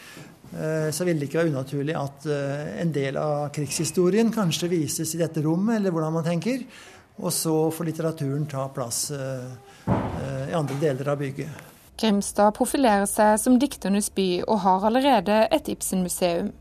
Eh, 0.53 0.91
så 0.91 1.05
vil 1.05 1.19
det 1.21 1.29
ikke 1.29 1.43
være 1.43 1.53
unaturlig 1.53 1.97
at 1.99 2.29
eh, 2.33 2.69
en 2.83 2.93
del 2.95 3.19
av 3.21 3.51
krigshistorien 3.55 4.33
kanskje 4.33 4.71
vises 4.73 5.13
i 5.15 5.21
dette 5.21 5.43
rommet, 5.45 5.77
eller 5.77 5.93
hvordan 5.93 6.15
man 6.17 6.27
tenker. 6.27 6.65
Og 7.19 7.35
så 7.35 7.55
får 7.75 7.91
litteraturen 7.91 8.47
ta 8.49 8.69
plass 8.73 9.09
eh, 9.13 9.51
i 10.49 10.57
andre 10.57 10.79
deler 10.81 11.13
av 11.13 11.21
bygget. 11.21 11.67
Grimstad 11.99 12.55
profilerer 12.55 13.09
seg 13.11 13.41
som 13.43 13.57
dikternes 13.59 14.07
by, 14.15 14.45
og 14.47 14.61
har 14.63 14.85
allerede 14.87 15.41
et 15.51 15.67
Ibsen-museum. 15.73 16.53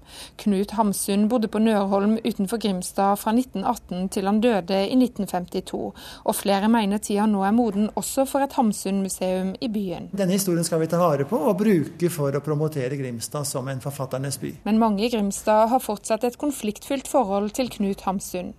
Knut 0.41 0.73
Hamsun 0.73 1.27
bodde 1.29 1.49
på 1.51 1.61
Nørholm 1.61 2.15
utenfor 2.23 2.57
Grimstad 2.63 3.19
fra 3.21 3.35
1918 3.35 4.09
til 4.15 4.25
han 4.25 4.41
døde 4.41 4.79
i 4.87 4.97
1952, 4.97 5.81
og 6.25 6.35
flere 6.35 6.71
mener 6.73 6.97
tida 6.97 7.27
nå 7.29 7.43
er 7.45 7.53
moden 7.53 7.91
også 7.93 8.25
for 8.25 8.47
et 8.47 8.57
Hamsun-museum 8.57 9.53
i 9.61 9.69
byen. 9.69 10.09
Denne 10.17 10.39
historien 10.39 10.65
skal 10.65 10.81
vi 10.81 10.89
ta 10.89 11.01
vare 11.01 11.29
på 11.29 11.37
og 11.37 11.57
bruke 11.61 12.09
for 12.09 12.33
å 12.33 12.41
promotere 12.41 12.97
Grimstad 12.97 13.45
som 13.45 13.69
en 13.69 13.83
forfatternes 13.83 14.41
by. 14.41 14.55
Men 14.65 14.81
mange 14.81 15.05
i 15.05 15.11
Grimstad 15.13 15.69
har 15.69 15.85
fortsatt 15.85 16.25
et 16.25 16.41
konfliktfylt 16.41 17.07
forhold 17.07 17.53
til 17.53 17.69
Knut 17.77 18.07
Hamsun. 18.09 18.55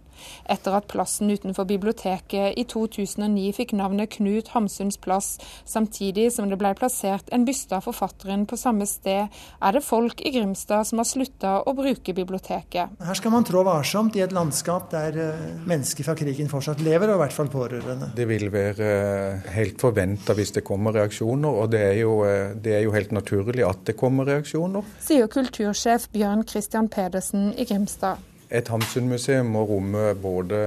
Etter 0.50 0.76
at 0.78 0.88
plassen 0.90 1.30
utenfor 1.30 1.68
biblioteket 1.68 2.56
i 2.58 2.64
2009 2.68 3.52
fikk 3.56 3.74
navnet 3.78 4.12
Knut 4.16 4.52
Hamsuns 4.54 4.98
plass, 5.00 5.36
samtidig 5.68 6.30
som 6.34 6.48
det 6.50 6.58
ble 6.60 6.72
plassert 6.78 7.28
en 7.34 7.46
byste 7.48 7.76
av 7.76 7.86
forfatteren 7.88 8.46
på 8.48 8.58
samme 8.58 8.86
sted, 8.88 9.28
er 9.28 9.76
det 9.76 9.84
folk 9.84 10.22
i 10.24 10.32
Grimstad 10.34 10.88
som 10.88 11.02
har 11.02 11.08
slutta 11.08 11.54
å 11.68 11.74
bruke 11.76 12.14
biblioteket. 12.16 12.98
Her 13.04 13.18
skal 13.18 13.34
man 13.34 13.46
trå 13.46 13.62
varsomt 13.66 14.16
i 14.18 14.24
et 14.24 14.34
landskap 14.34 14.90
der 14.92 15.18
eh, 15.22 15.44
mennesker 15.68 16.06
fra 16.06 16.16
krigen 16.18 16.50
fortsatt 16.50 16.82
lever, 16.84 17.12
og 17.12 17.18
i 17.18 17.22
hvert 17.24 17.36
fall 17.36 17.52
pårørende. 17.52 18.12
Det 18.16 18.28
vil 18.30 18.48
være 18.54 18.92
eh, 18.94 19.50
helt 19.58 19.80
forventa 19.82 20.36
hvis 20.38 20.54
det 20.58 20.64
kommer 20.66 20.96
reaksjoner, 20.96 21.62
og 21.62 21.72
det 21.74 21.84
er, 21.90 21.96
jo, 22.02 22.18
eh, 22.28 22.54
det 22.56 22.78
er 22.78 22.86
jo 22.86 22.94
helt 22.96 23.14
naturlig 23.16 23.66
at 23.66 23.84
det 23.88 23.98
kommer 23.98 24.28
reaksjoner. 24.28 24.96
Sier 25.04 25.30
kultursjef 25.32 26.08
Bjørn 26.14 26.46
Christian 26.48 26.90
Pedersen 26.92 27.52
i 27.56 27.68
Grimstad. 27.68 28.24
Et 28.48 28.68
Hamsun-museum 28.72 29.50
må 29.52 29.62
romme 29.68 30.14
både 30.16 30.58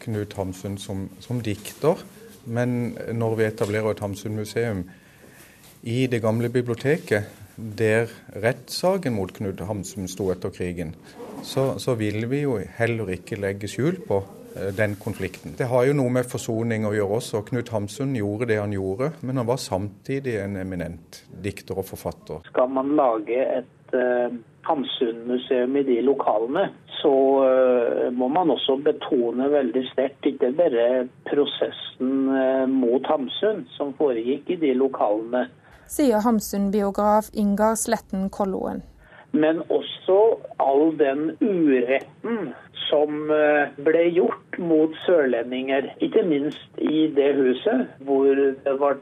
Knut 0.00 0.34
Hamsun 0.38 0.76
som, 0.78 1.08
som, 1.18 1.40
dikter, 1.42 1.98
men 2.46 2.94
når 3.18 3.34
vi 3.40 3.46
etablerer 3.48 3.90
et 3.90 4.02
Hamsun-museum 4.04 4.84
i 5.90 6.04
det 6.06 6.20
gamle 6.22 6.48
biblioteket, 6.54 7.26
der 7.56 8.12
rettssaken 8.30 9.16
mot 9.16 9.32
Knut 9.34 9.58
Hamsun 9.66 10.06
sto 10.08 10.28
etter 10.30 10.54
krigen, 10.54 10.94
så, 11.42 11.74
så 11.82 11.96
vil 11.98 12.28
vi 12.30 12.44
jo 12.44 12.60
heller 12.78 13.10
ikke 13.16 13.40
legge 13.42 13.68
skjul 13.68 13.98
på 14.06 14.20
eh, 14.54 14.70
den 14.76 14.94
konflikten. 15.00 15.56
Det 15.58 15.66
har 15.72 15.88
jo 15.88 15.96
noe 15.98 16.14
med 16.14 16.30
forsoning 16.30 16.86
å 16.86 16.94
gjøre 16.94 17.18
også. 17.18 17.42
Knut 17.48 17.72
Hamsun 17.74 18.14
gjorde 18.20 18.52
det 18.52 18.60
han 18.60 18.76
gjorde, 18.76 19.10
men 19.26 19.42
han 19.42 19.50
var 19.50 19.58
samtidig 19.58 20.38
en 20.44 20.60
eminent 20.62 21.24
dikter 21.42 21.82
og 21.82 21.90
forfatter. 21.90 22.46
Skal 22.52 22.70
man 22.70 22.94
lage 23.00 23.42
et 23.58 23.98
uh 23.98 24.38
Hamsun-museum 24.62 25.76
i 25.76 25.82
de 25.82 26.00
lokalene, 26.04 26.68
så 27.00 27.12
uh, 27.40 28.12
må 28.12 28.28
man 28.28 28.52
også 28.52 28.76
betone 28.84 29.48
veldig 29.52 29.86
sterkt 29.92 30.26
ikke 30.28 30.52
bare 30.58 30.86
prosessen 31.30 32.28
uh, 32.28 32.66
mot 32.68 33.06
Hamsun 33.08 33.64
som 33.76 33.94
foregikk 33.98 34.52
i 34.52 34.60
de 34.60 34.74
lokalene. 34.76 35.46
Sier 35.90 36.22
Hamsun-biograf 36.22 37.32
Ingar 37.34 37.78
Sletten 37.80 38.28
Kolloen. 38.30 38.84
Men 39.32 39.62
også 39.70 40.18
all 40.60 40.90
den 40.98 41.36
uretten 41.40 42.52
som 42.90 43.30
uh, 43.30 43.70
ble 43.80 44.04
gjort 44.12 44.58
mot 44.60 44.94
sørlendinger. 45.06 45.88
Ikke 46.04 46.26
minst 46.26 46.82
i 46.82 47.06
det 47.16 47.32
huset, 47.38 47.88
hvor 48.04 48.28
det 48.36 48.76
ble 48.76 48.98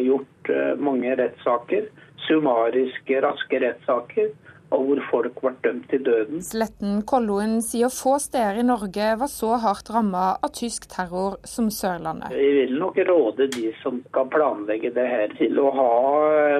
gjort 0.00 0.48
mange 0.80 1.10
rettssaker. 1.18 1.90
Summariske, 2.26 3.20
raske 3.24 3.62
rettssaker 3.62 4.32
og 4.74 4.84
hvor 4.88 5.00
folk 5.10 5.40
ble 5.42 5.52
dømt 5.64 5.86
til 5.90 6.02
døden. 6.06 6.42
Sletten 6.44 7.02
Kolloen 7.08 7.58
sier 7.64 7.92
få 7.92 8.16
steder 8.22 8.60
i 8.60 8.66
Norge 8.66 9.10
var 9.20 9.30
så 9.30 9.58
hardt 9.62 9.90
ramma 9.94 10.24
av 10.44 10.52
tysk 10.56 10.88
terror 10.90 11.38
som 11.48 11.70
Sørlandet. 11.74 12.34
Vi 12.34 12.50
vil 12.58 12.74
nok 12.80 12.98
råde 13.08 13.48
de 13.54 13.70
som 13.82 14.00
skal 14.08 14.30
planlegge 14.32 14.92
det 14.96 15.06
her, 15.10 15.34
til 15.38 15.60
å 15.60 15.70
ha 15.74 15.90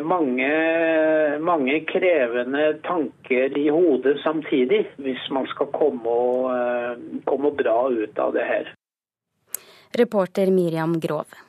mange, 0.04 0.50
mange 1.44 1.80
krevende 1.90 2.74
tanker 2.86 3.58
i 3.58 3.66
hodet 3.72 4.18
samtidig, 4.24 4.84
hvis 5.02 5.26
man 5.34 5.48
skal 5.54 5.72
komme, 5.74 6.04
og, 6.04 7.24
komme 7.28 7.54
bra 7.56 7.78
ut 7.90 8.20
av 8.20 8.34
det 8.36 8.46
her. 8.48 8.70
Reporter 9.94 10.50
Miriam 10.50 10.98
Grov. 11.00 11.43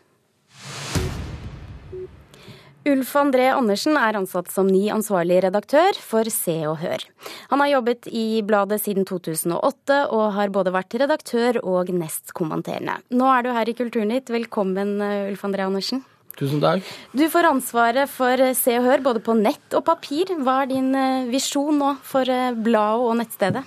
Ulf 2.85 3.15
André 3.17 3.47
Andersen 3.49 3.95
er 3.97 4.13
ansatt 4.13 4.51
som 4.53 4.67
ny 4.69 4.83
ansvarlig 4.93 5.39
redaktør 5.47 5.97
for 5.97 6.27
Se 6.29 6.53
og 6.69 6.75
Hør. 6.83 7.01
Han 7.49 7.63
har 7.63 7.71
jobbet 7.71 8.05
i 8.13 8.43
bladet 8.45 8.77
siden 8.83 9.07
2008, 9.09 10.03
og 10.13 10.35
har 10.35 10.53
både 10.53 10.73
vært 10.75 10.93
redaktør 11.01 11.57
og 11.63 11.89
nestkommenterende. 11.89 12.99
Nå 13.09 13.31
er 13.31 13.41
du 13.41 13.49
her 13.57 13.71
i 13.71 13.73
Kulturnytt. 13.77 14.29
Velkommen, 14.29 14.99
Ulf 15.01 15.41
André 15.47 15.65
Andersen. 15.65 16.03
Tusen 16.37 16.61
takk. 16.61 16.85
Du 17.15 17.25
får 17.31 17.49
ansvaret 17.49 18.11
for 18.11 18.45
Se 18.59 18.77
og 18.77 18.85
Hør 18.85 19.05
både 19.07 19.23
på 19.25 19.33
nett 19.39 19.73
og 19.73 19.85
papir. 19.87 20.35
Hva 20.45 20.59
er 20.61 20.71
din 20.75 20.93
eh, 20.93 21.25
visjon 21.31 21.81
nå 21.81 21.95
for 22.05 22.29
eh, 22.29 22.53
bladet 22.53 23.09
og 23.09 23.17
nettstedet? 23.21 23.65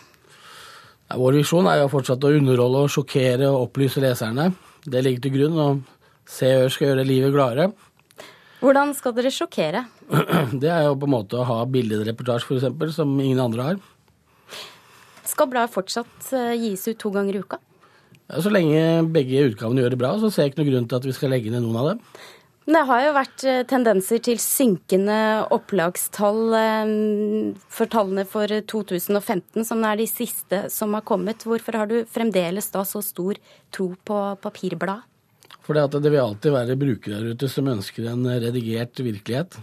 Vår 1.19 1.41
visjon 1.41 1.67
er 1.67 1.81
jo 1.83 1.91
fortsatt 1.91 2.23
å 2.23 2.35
underholde, 2.39 2.87
og 2.87 2.93
sjokkere 2.93 3.51
og 3.51 3.65
opplyse 3.67 4.05
leserne. 4.05 4.53
Det 4.85 5.03
ligger 5.03 5.27
til 5.27 5.39
grunn, 5.41 5.59
og 5.59 6.29
Se 6.29 6.55
og 6.55 6.67
Hør 6.69 6.75
skal 6.77 6.91
gjøre 6.93 7.09
livet 7.09 7.33
gladere. 7.35 7.71
Hvordan 8.59 8.91
skal 8.97 9.15
dere 9.15 9.31
sjokkere? 9.31 9.85
Det 10.63 10.71
er 10.71 10.89
jo 10.89 10.97
på 10.99 11.07
en 11.07 11.15
måte 11.15 11.39
å 11.39 11.47
ha 11.47 11.61
billedreportasje 11.71 12.59
f.eks., 12.59 12.97
som 12.97 13.15
ingen 13.23 13.43
andre 13.43 13.71
har. 13.71 13.79
Skal 15.29 15.51
bladet 15.53 15.75
fortsatt 15.75 16.33
eh, 16.35 16.57
gis 16.59 16.89
ut 16.89 16.99
to 16.99 17.13
ganger 17.15 17.39
i 17.39 17.43
uka? 17.45 17.61
Ja, 18.29 18.41
så 18.45 18.51
lenge 18.53 19.07
begge 19.15 19.47
utgavene 19.53 19.85
gjør 19.85 19.95
det 19.95 20.01
bra, 20.01 20.17
så 20.21 20.33
ser 20.33 20.47
jeg 20.47 20.53
ikke 20.53 20.63
noe 20.65 20.73
grunn 20.73 20.89
til 20.91 20.99
at 20.99 21.07
vi 21.07 21.15
skal 21.17 21.33
legge 21.33 21.53
ned 21.53 21.65
noen 21.65 21.79
av 21.81 21.89
dem. 21.93 22.03
Det 22.69 22.81
har 22.85 23.01
jo 23.01 23.13
vært 23.17 23.45
eh, 23.49 23.63
tendenser 23.69 24.21
til 24.27 24.41
synkende 24.43 25.21
opplagstall 25.55 26.41
eh, 26.59 26.91
for 27.73 27.93
tallene 27.95 28.27
for 28.29 28.53
2015, 28.75 29.63
som 29.65 29.87
er 29.87 30.03
de 30.03 30.09
siste 30.11 30.67
som 30.75 30.99
har 30.99 31.07
kommet. 31.09 31.47
Hvorfor 31.49 31.79
har 31.79 31.89
du 31.89 32.03
fremdeles 32.11 32.69
da 32.75 32.83
så 32.89 33.01
stor 33.05 33.39
tro 33.73 33.93
på 34.05 34.19
papirbladet? 34.43 35.07
For 35.65 35.77
det 35.77 36.01
det 36.01 36.13
vil 36.13 36.23
alltid 36.23 36.55
være 36.55 36.79
brukere 36.81 37.19
der 37.21 37.35
ute 37.37 37.49
som 37.53 37.69
ønsker 37.69 38.09
en 38.09 38.25
redigert 38.25 38.97
virkelighet. 38.97 39.59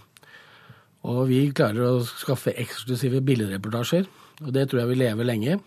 Og 1.05 1.27
vi 1.29 1.39
klarer 1.53 1.85
å 1.85 2.05
skaffe 2.05 2.53
eksklusive 2.57 3.21
billedreportasjer, 3.25 4.05
og 4.43 4.51
det 4.53 4.67
tror 4.69 4.83
jeg 4.83 4.91
vil 4.91 5.01
leve 5.03 5.25
lenge. 5.25 5.59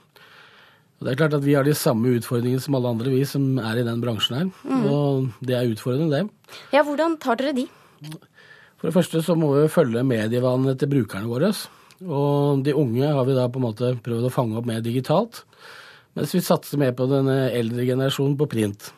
Og 0.99 1.07
det 1.07 1.13
er 1.13 1.19
klart 1.21 1.37
at 1.39 1.45
Vi 1.47 1.55
har 1.55 1.67
de 1.67 1.75
samme 1.79 2.11
utfordringene 2.19 2.61
som 2.63 2.75
alle 2.75 2.91
andre, 2.91 3.13
vi 3.15 3.23
som 3.25 3.59
er 3.63 3.79
i 3.79 3.87
den 3.87 4.01
bransjen 4.03 4.37
her. 4.37 4.49
Mm. 4.67 4.85
Og 4.91 5.29
det 5.47 5.55
er 5.55 5.71
utfordrende, 5.71 6.23
det. 6.23 6.55
Ja, 6.75 6.83
Hvordan 6.83 7.19
tar 7.23 7.39
dere 7.39 7.55
de? 7.55 7.69
For 8.79 8.89
det 8.89 8.95
første 8.95 9.23
så 9.23 9.35
må 9.39 9.53
vi 9.55 9.71
følge 9.71 10.07
medievanene 10.07 10.75
til 10.79 10.91
brukerne 10.91 11.31
våre. 11.31 11.53
Og 12.03 12.63
de 12.67 12.75
unge 12.75 13.07
har 13.07 13.27
vi 13.27 13.35
da 13.35 13.47
på 13.51 13.59
en 13.59 13.67
måte 13.67 13.95
prøvd 14.03 14.27
å 14.27 14.35
fange 14.35 14.59
opp 14.59 14.67
mer 14.67 14.83
digitalt. 14.83 15.45
Mens 16.19 16.35
vi 16.35 16.43
satser 16.43 16.79
mer 16.83 16.95
på 16.99 17.07
den 17.11 17.31
eldre 17.31 17.87
generasjonen 17.87 18.39
på 18.39 18.51
print. 18.51 18.91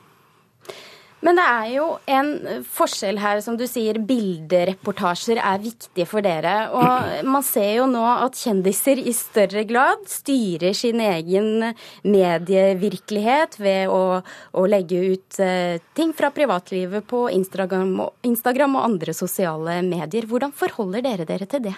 Men 1.21 1.37
det 1.37 1.45
er 1.45 1.67
jo 1.75 1.87
en 2.09 2.31
forskjell 2.65 3.19
her, 3.21 3.43
som 3.45 3.57
du 3.61 3.67
sier, 3.69 3.99
bildereportasjer 4.09 5.41
er 5.43 5.61
viktige 5.61 6.07
for 6.09 6.25
dere. 6.25 6.55
Og 6.73 7.27
man 7.29 7.45
ser 7.45 7.75
jo 7.77 7.87
nå 7.91 8.05
at 8.09 8.39
kjendiser 8.41 9.03
i 9.03 9.13
større 9.17 9.67
grad 9.69 10.07
styrer 10.09 10.73
sin 10.77 11.03
egen 11.05 11.69
medievirkelighet 12.09 13.61
ved 13.61 13.93
å, 13.93 14.21
å 14.25 14.67
legge 14.71 15.03
ut 15.13 15.41
uh, 15.45 15.77
ting 15.97 16.17
fra 16.17 16.33
privatlivet 16.33 17.05
på 17.11 17.27
Instagram 17.37 17.95
og, 18.07 18.17
Instagram 18.25 18.81
og 18.81 18.89
andre 18.89 19.17
sosiale 19.17 19.81
medier. 19.85 20.29
Hvordan 20.31 20.57
forholder 20.57 21.05
dere 21.05 21.29
dere 21.29 21.49
til 21.51 21.69
det? 21.69 21.77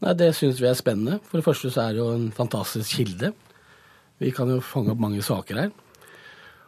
Nei, 0.00 0.16
Det 0.16 0.32
syns 0.36 0.62
vi 0.64 0.70
er 0.70 0.78
spennende. 0.80 1.20
For 1.28 1.40
det 1.40 1.44
første 1.44 1.72
så 1.72 1.84
er 1.84 1.96
det 1.96 2.04
jo 2.06 2.12
en 2.14 2.30
fantastisk 2.32 3.02
kilde. 3.02 3.34
Vi 4.16 4.32
kan 4.32 4.48
jo 4.48 4.62
fange 4.64 4.96
opp 4.96 5.02
mange 5.02 5.20
saker 5.24 5.66
her. 5.66 5.74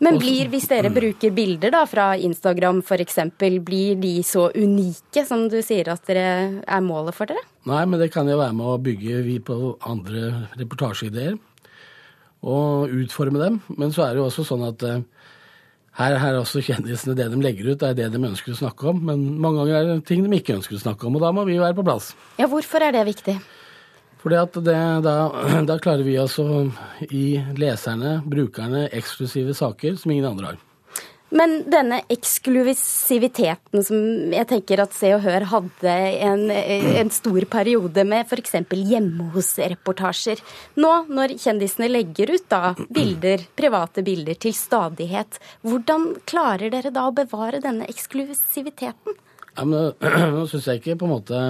Men 0.05 0.19
blir, 0.21 0.47
hvis 0.53 0.69
dere 0.71 0.93
bruker 0.95 1.33
bilder 1.35 1.73
da 1.75 1.83
fra 1.91 2.13
Instagram 2.15 2.85
f.eks., 2.85 3.19
blir 3.67 3.99
de 3.99 4.13
så 4.23 4.47
unike 4.55 5.25
som 5.27 5.49
du 5.51 5.59
sier 5.65 5.91
at 5.91 6.05
dere 6.07 6.63
er 6.63 6.85
målet 6.87 7.17
for 7.17 7.31
dere? 7.31 7.43
Nei, 7.67 7.83
men 7.83 7.99
det 7.99 8.13
kan 8.15 8.29
jo 8.31 8.39
være 8.39 8.55
med 8.55 8.71
å 8.71 8.79
bygge 8.83 9.23
vi 9.27 9.39
på 9.43 9.75
andre 9.91 10.47
reportasjeideer. 10.61 11.35
Og 12.47 12.95
utforme 12.95 13.43
dem. 13.43 13.59
Men 13.75 13.91
så 13.91 14.07
er 14.07 14.15
det 14.15 14.23
jo 14.23 14.29
også 14.29 14.47
sånn 14.47 14.63
at 14.69 14.85
uh, 14.87 15.01
her, 15.99 16.15
her 16.23 16.31
er 16.31 16.39
også 16.39 16.63
kjendisene 16.63 17.17
det 17.19 17.27
de 17.33 17.43
legger 17.43 17.73
ut, 17.73 17.81
det 17.81 17.89
er 17.91 17.97
det 17.99 18.13
de 18.15 18.21
ønsker 18.31 18.55
å 18.55 18.61
snakke 18.61 18.93
om. 18.93 19.03
Men 19.11 19.25
mange 19.43 19.65
ganger 19.65 19.79
er 19.81 19.89
det 19.91 20.05
ting 20.07 20.23
de 20.23 20.39
ikke 20.39 20.61
ønsker 20.61 20.79
å 20.79 20.85
snakke 20.85 21.09
om, 21.09 21.19
og 21.19 21.27
da 21.27 21.35
må 21.35 21.43
vi 21.49 21.59
jo 21.59 21.65
være 21.65 21.75
på 21.81 21.87
plass. 21.89 22.13
Ja, 22.39 22.47
Hvorfor 22.47 22.87
er 22.87 22.95
det 22.95 23.09
viktig? 23.11 23.35
Fordi 24.23 24.39
at 24.41 24.57
det, 24.67 24.79
da, 25.07 25.17
da, 25.71 25.79
klarer 25.83 26.07
vi 26.07 26.19
altså 26.21 26.69
gi 27.09 27.27
leserne, 27.59 28.19
brukerne, 28.27 28.89
eksklusive 28.95 29.55
saker 29.57 29.99
som 30.01 30.15
ingen 30.15 30.33
andre 30.33 30.53
har. 30.53 30.65
Men 31.29 31.59
denne 31.69 31.99
eksklusiviteten 32.09 33.83
som 33.85 34.33
jeg 34.33 34.49
tenker 34.49 34.81
at 34.81 34.95
Se 34.97 35.11
og 35.13 35.21
Hør 35.27 35.45
hadde 35.51 35.97
en, 36.25 36.47
en 36.49 37.11
stor 37.13 37.45
periode 37.53 38.05
med, 38.09 38.25
f.eks. 38.25 38.57
hjemme 38.73 39.27
hos-reportasjer. 39.35 40.41
Nå 40.81 40.93
når 41.13 41.37
kjendisene 41.37 41.91
legger 41.93 42.33
ut 42.33 42.49
da 42.49 42.73
bilder, 42.89 43.45
private 43.61 44.05
bilder 44.07 44.41
til 44.41 44.57
stadighet, 44.57 45.37
hvordan 45.69 46.15
klarer 46.29 46.73
dere 46.73 46.95
da 46.97 47.11
å 47.11 47.17
bevare 47.17 47.61
denne 47.61 47.89
eksklusiviteten? 47.93 49.21
Ja, 49.53 49.69
men 49.69 49.93
Nå 50.33 50.49
syns 50.49 50.71
jeg 50.71 50.81
ikke 50.81 50.97
på 51.03 51.11
en 51.11 51.17
måte 51.19 51.45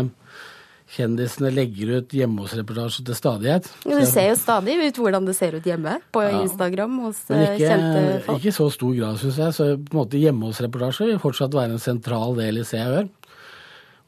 kjendisene 0.94 1.50
legger 1.52 1.98
ut 1.98 2.14
hjemme 2.16 2.44
hos-reportasjer 2.44 3.04
til 3.08 3.16
stadighet. 3.18 3.68
Ja, 3.84 3.98
du 4.00 4.06
ser 4.08 4.30
jo 4.30 4.38
stadig 4.40 4.78
ut 4.80 5.00
hvordan 5.02 5.28
det 5.28 5.34
ser 5.36 5.58
ut 5.58 5.66
hjemme 5.68 5.98
på 6.14 6.24
ja. 6.24 6.38
Instagram 6.40 6.96
hos 7.04 7.20
ikke, 7.28 7.58
kjente 7.60 8.02
folk. 8.26 8.40
Ikke 8.40 8.52
i 8.52 8.56
så 8.56 8.68
stor 8.72 8.94
grad, 8.96 9.20
syns 9.20 9.40
jeg. 9.42 9.56
Så 9.58 9.68
på 9.76 9.94
en 9.94 10.00
måte 10.00 10.22
hjemme 10.22 10.48
hos-reportasjer 10.48 11.12
vil 11.12 11.22
fortsatt 11.22 11.56
være 11.58 11.76
en 11.76 11.82
sentral 11.82 12.38
del 12.40 12.62
i 12.62 12.66
Se 12.68 12.80
og 12.84 12.96
Hør. 12.96 13.10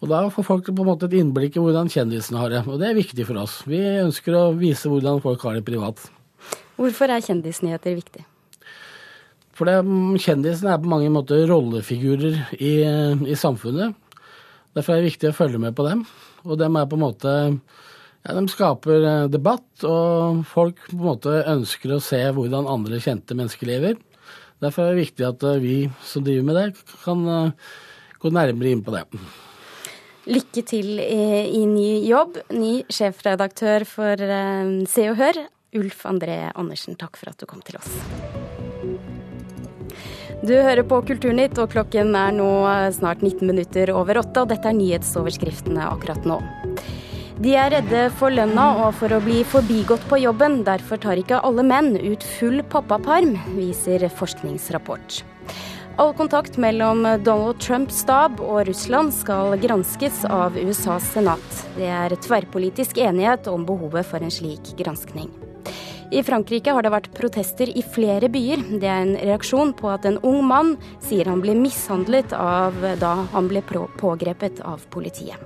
Og 0.01 0.09
da 0.09 0.23
får 0.33 0.47
folk 0.47 0.71
på 0.71 0.81
en 0.81 0.89
måte 0.89 1.11
et 1.11 1.19
innblikk 1.21 1.59
i 1.59 1.63
hvordan 1.63 1.91
kjendisene 1.93 2.41
har 2.41 2.53
det, 2.55 2.65
og 2.65 2.81
det 2.81 2.89
er 2.89 2.97
viktig 2.97 3.27
for 3.29 3.43
oss. 3.43 3.61
Vi 3.69 3.81
ønsker 4.01 4.37
å 4.39 4.47
vise 4.57 4.89
hvordan 4.89 5.21
folk 5.21 5.45
har 5.45 5.59
det 5.59 5.67
privat. 5.67 6.01
Hvorfor 6.81 7.13
er 7.13 7.21
kjendisnyheter 7.21 7.99
viktig? 7.99 8.25
For 9.61 9.69
det, 9.69 9.83
kjendisene 10.25 10.73
er 10.73 10.81
på 10.81 10.89
mange 10.89 11.11
måter 11.13 11.45
rollefigurer 11.51 12.39
i, 12.57 12.73
i, 12.81 13.37
samfunnet. 13.37 13.93
Derfor 14.73 14.95
er 14.95 15.03
det 15.03 15.11
viktig 15.11 15.29
å 15.29 15.37
følge 15.37 15.61
med 15.61 15.77
på 15.77 15.85
dem. 15.85 16.07
Og 16.47 16.59
dem 16.61 16.79
er 16.79 16.89
på 16.89 16.99
en 16.99 17.05
måte 17.05 17.35
ja, 18.25 18.35
De 18.37 18.45
skaper 18.53 19.07
eh, 19.07 19.27
debatt, 19.33 19.69
og 19.87 20.43
folk 20.49 20.81
på 20.91 20.99
en 20.99 21.07
måte 21.07 21.37
ønsker 21.49 21.97
å 21.97 22.03
se 22.05 22.21
hvordan 22.37 22.69
andre 22.69 23.01
kjente 23.03 23.37
mennesker 23.37 23.71
lever. 23.71 24.01
Derfor 24.61 24.85
er 24.85 24.95
det 24.95 25.07
viktig 25.07 25.29
at 25.29 25.47
eh, 25.49 25.63
vi 25.63 25.77
som 26.05 26.27
driver 26.27 26.49
med 26.49 26.59
det, 26.61 26.97
kan 27.05 27.25
eh, 27.37 27.71
gå 28.21 28.35
nærmere 28.37 28.75
inn 28.75 28.85
på 28.85 28.93
det. 28.97 29.07
Lykke 30.31 30.67
til 30.69 31.01
i, 31.01 31.65
ny 31.65 32.05
jobb. 32.05 32.37
Ny 32.53 32.75
sjefredaktør 32.93 33.89
for 33.89 34.21
Se 34.93 35.09
og 35.09 35.17
Hør, 35.19 35.41
Ulf 35.81 36.05
André 36.07 36.43
Andersen. 36.53 37.01
Takk 37.01 37.17
for 37.17 37.33
at 37.33 37.41
du 37.41 37.49
kom 37.49 37.65
til 37.65 37.81
oss. 37.81 38.60
Du 40.41 40.55
hører 40.57 40.81
på 40.89 41.03
Kulturnytt, 41.05 41.59
og 41.61 41.69
klokken 41.75 42.15
er 42.17 42.33
nå 42.33 42.49
snart 42.97 43.21
19 43.21 43.45
minutter 43.45 43.91
over 43.93 44.23
åtte, 44.23 44.41
og 44.41 44.49
dette 44.49 44.71
er 44.71 44.79
nyhetsoverskriftene 44.79 45.85
akkurat 45.85 46.25
nå. 46.25 46.39
De 47.41 47.53
er 47.57 47.71
redde 47.73 48.07
for 48.17 48.33
lønna 48.33 48.67
og 48.87 48.95
for 48.97 49.13
å 49.17 49.21
bli 49.25 49.43
forbigått 49.49 50.07
på 50.09 50.19
jobben. 50.21 50.59
Derfor 50.65 51.01
tar 51.01 51.21
ikke 51.21 51.43
alle 51.45 51.65
menn 51.65 51.93
ut 51.97 52.25
full 52.39 52.61
pappaperm, 52.73 53.35
viser 53.57 54.05
forskningsrapport. 54.13 55.21
All 56.01 56.15
kontakt 56.17 56.57
mellom 56.61 57.05
Donald 57.25 57.61
Trumps 57.61 58.01
stab 58.05 58.41
og 58.41 58.63
Russland 58.69 59.13
skal 59.13 59.59
granskes 59.61 60.25
av 60.25 60.57
USAs 60.57 61.13
senat. 61.13 61.63
Det 61.77 61.89
er 61.89 62.17
tverrpolitisk 62.17 63.01
enighet 63.05 63.49
om 63.53 63.69
behovet 63.69 64.09
for 64.09 64.25
en 64.25 64.33
slik 64.33 64.73
granskning. 64.81 65.29
I 66.11 66.25
Frankrike 66.27 66.73
har 66.75 66.83
det 66.83 66.91
vært 66.91 67.13
protester 67.15 67.71
i 67.71 67.85
flere 67.87 68.27
byer. 68.33 68.65
Det 68.83 68.89
er 68.91 69.05
en 69.05 69.15
reaksjon 69.15 69.71
på 69.79 69.93
at 69.93 70.09
en 70.09 70.19
ung 70.27 70.41
mann 70.43 70.73
sier 71.07 71.31
han 71.31 71.43
ble 71.43 71.55
mishandlet 71.55 72.35
av 72.35 72.75
da 72.99 73.13
han 73.31 73.51
ble 73.51 73.63
pågrepet 73.63 74.59
av 74.67 74.83
politiet. 74.91 75.39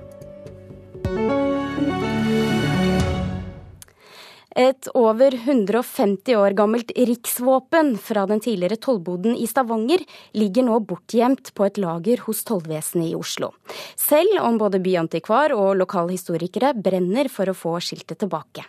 Et 4.55 4.87
over 4.95 5.35
150 5.35 6.37
år 6.39 6.55
gammelt 6.55 6.93
riksvåpen 6.95 7.97
fra 8.01 8.23
den 8.25 8.39
tidligere 8.41 8.79
tollboden 8.81 9.35
i 9.35 9.45
Stavanger 9.51 10.01
ligger 10.33 10.65
nå 10.65 10.79
bortgjemt 10.87 11.51
på 11.53 11.67
et 11.67 11.77
lager 11.77 12.23
hos 12.25 12.41
tollvesenet 12.47 13.11
i 13.11 13.17
Oslo. 13.19 13.51
Selv 13.99 14.39
om 14.41 14.57
både 14.57 14.79
byantikvar 14.81 15.53
og 15.53 15.75
lokalhistorikere 15.83 16.71
brenner 16.79 17.29
for 17.29 17.51
å 17.51 17.57
få 17.57 17.75
skiltet 17.83 18.23
tilbake. 18.23 18.63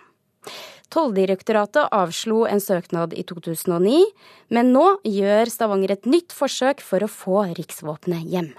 Tolldirektoratet 0.94 1.90
avslo 1.90 2.44
en 2.46 2.62
søknad 2.62 3.14
i 3.18 3.24
2009, 3.26 4.04
men 4.54 4.70
nå 4.74 4.84
gjør 5.02 5.50
Stavanger 5.50 5.96
et 5.96 6.06
nytt 6.06 6.34
forsøk 6.36 6.84
for 6.84 7.02
å 7.02 7.10
få 7.10 7.42
riksvåpenet 7.58 8.28
hjem. 8.30 8.52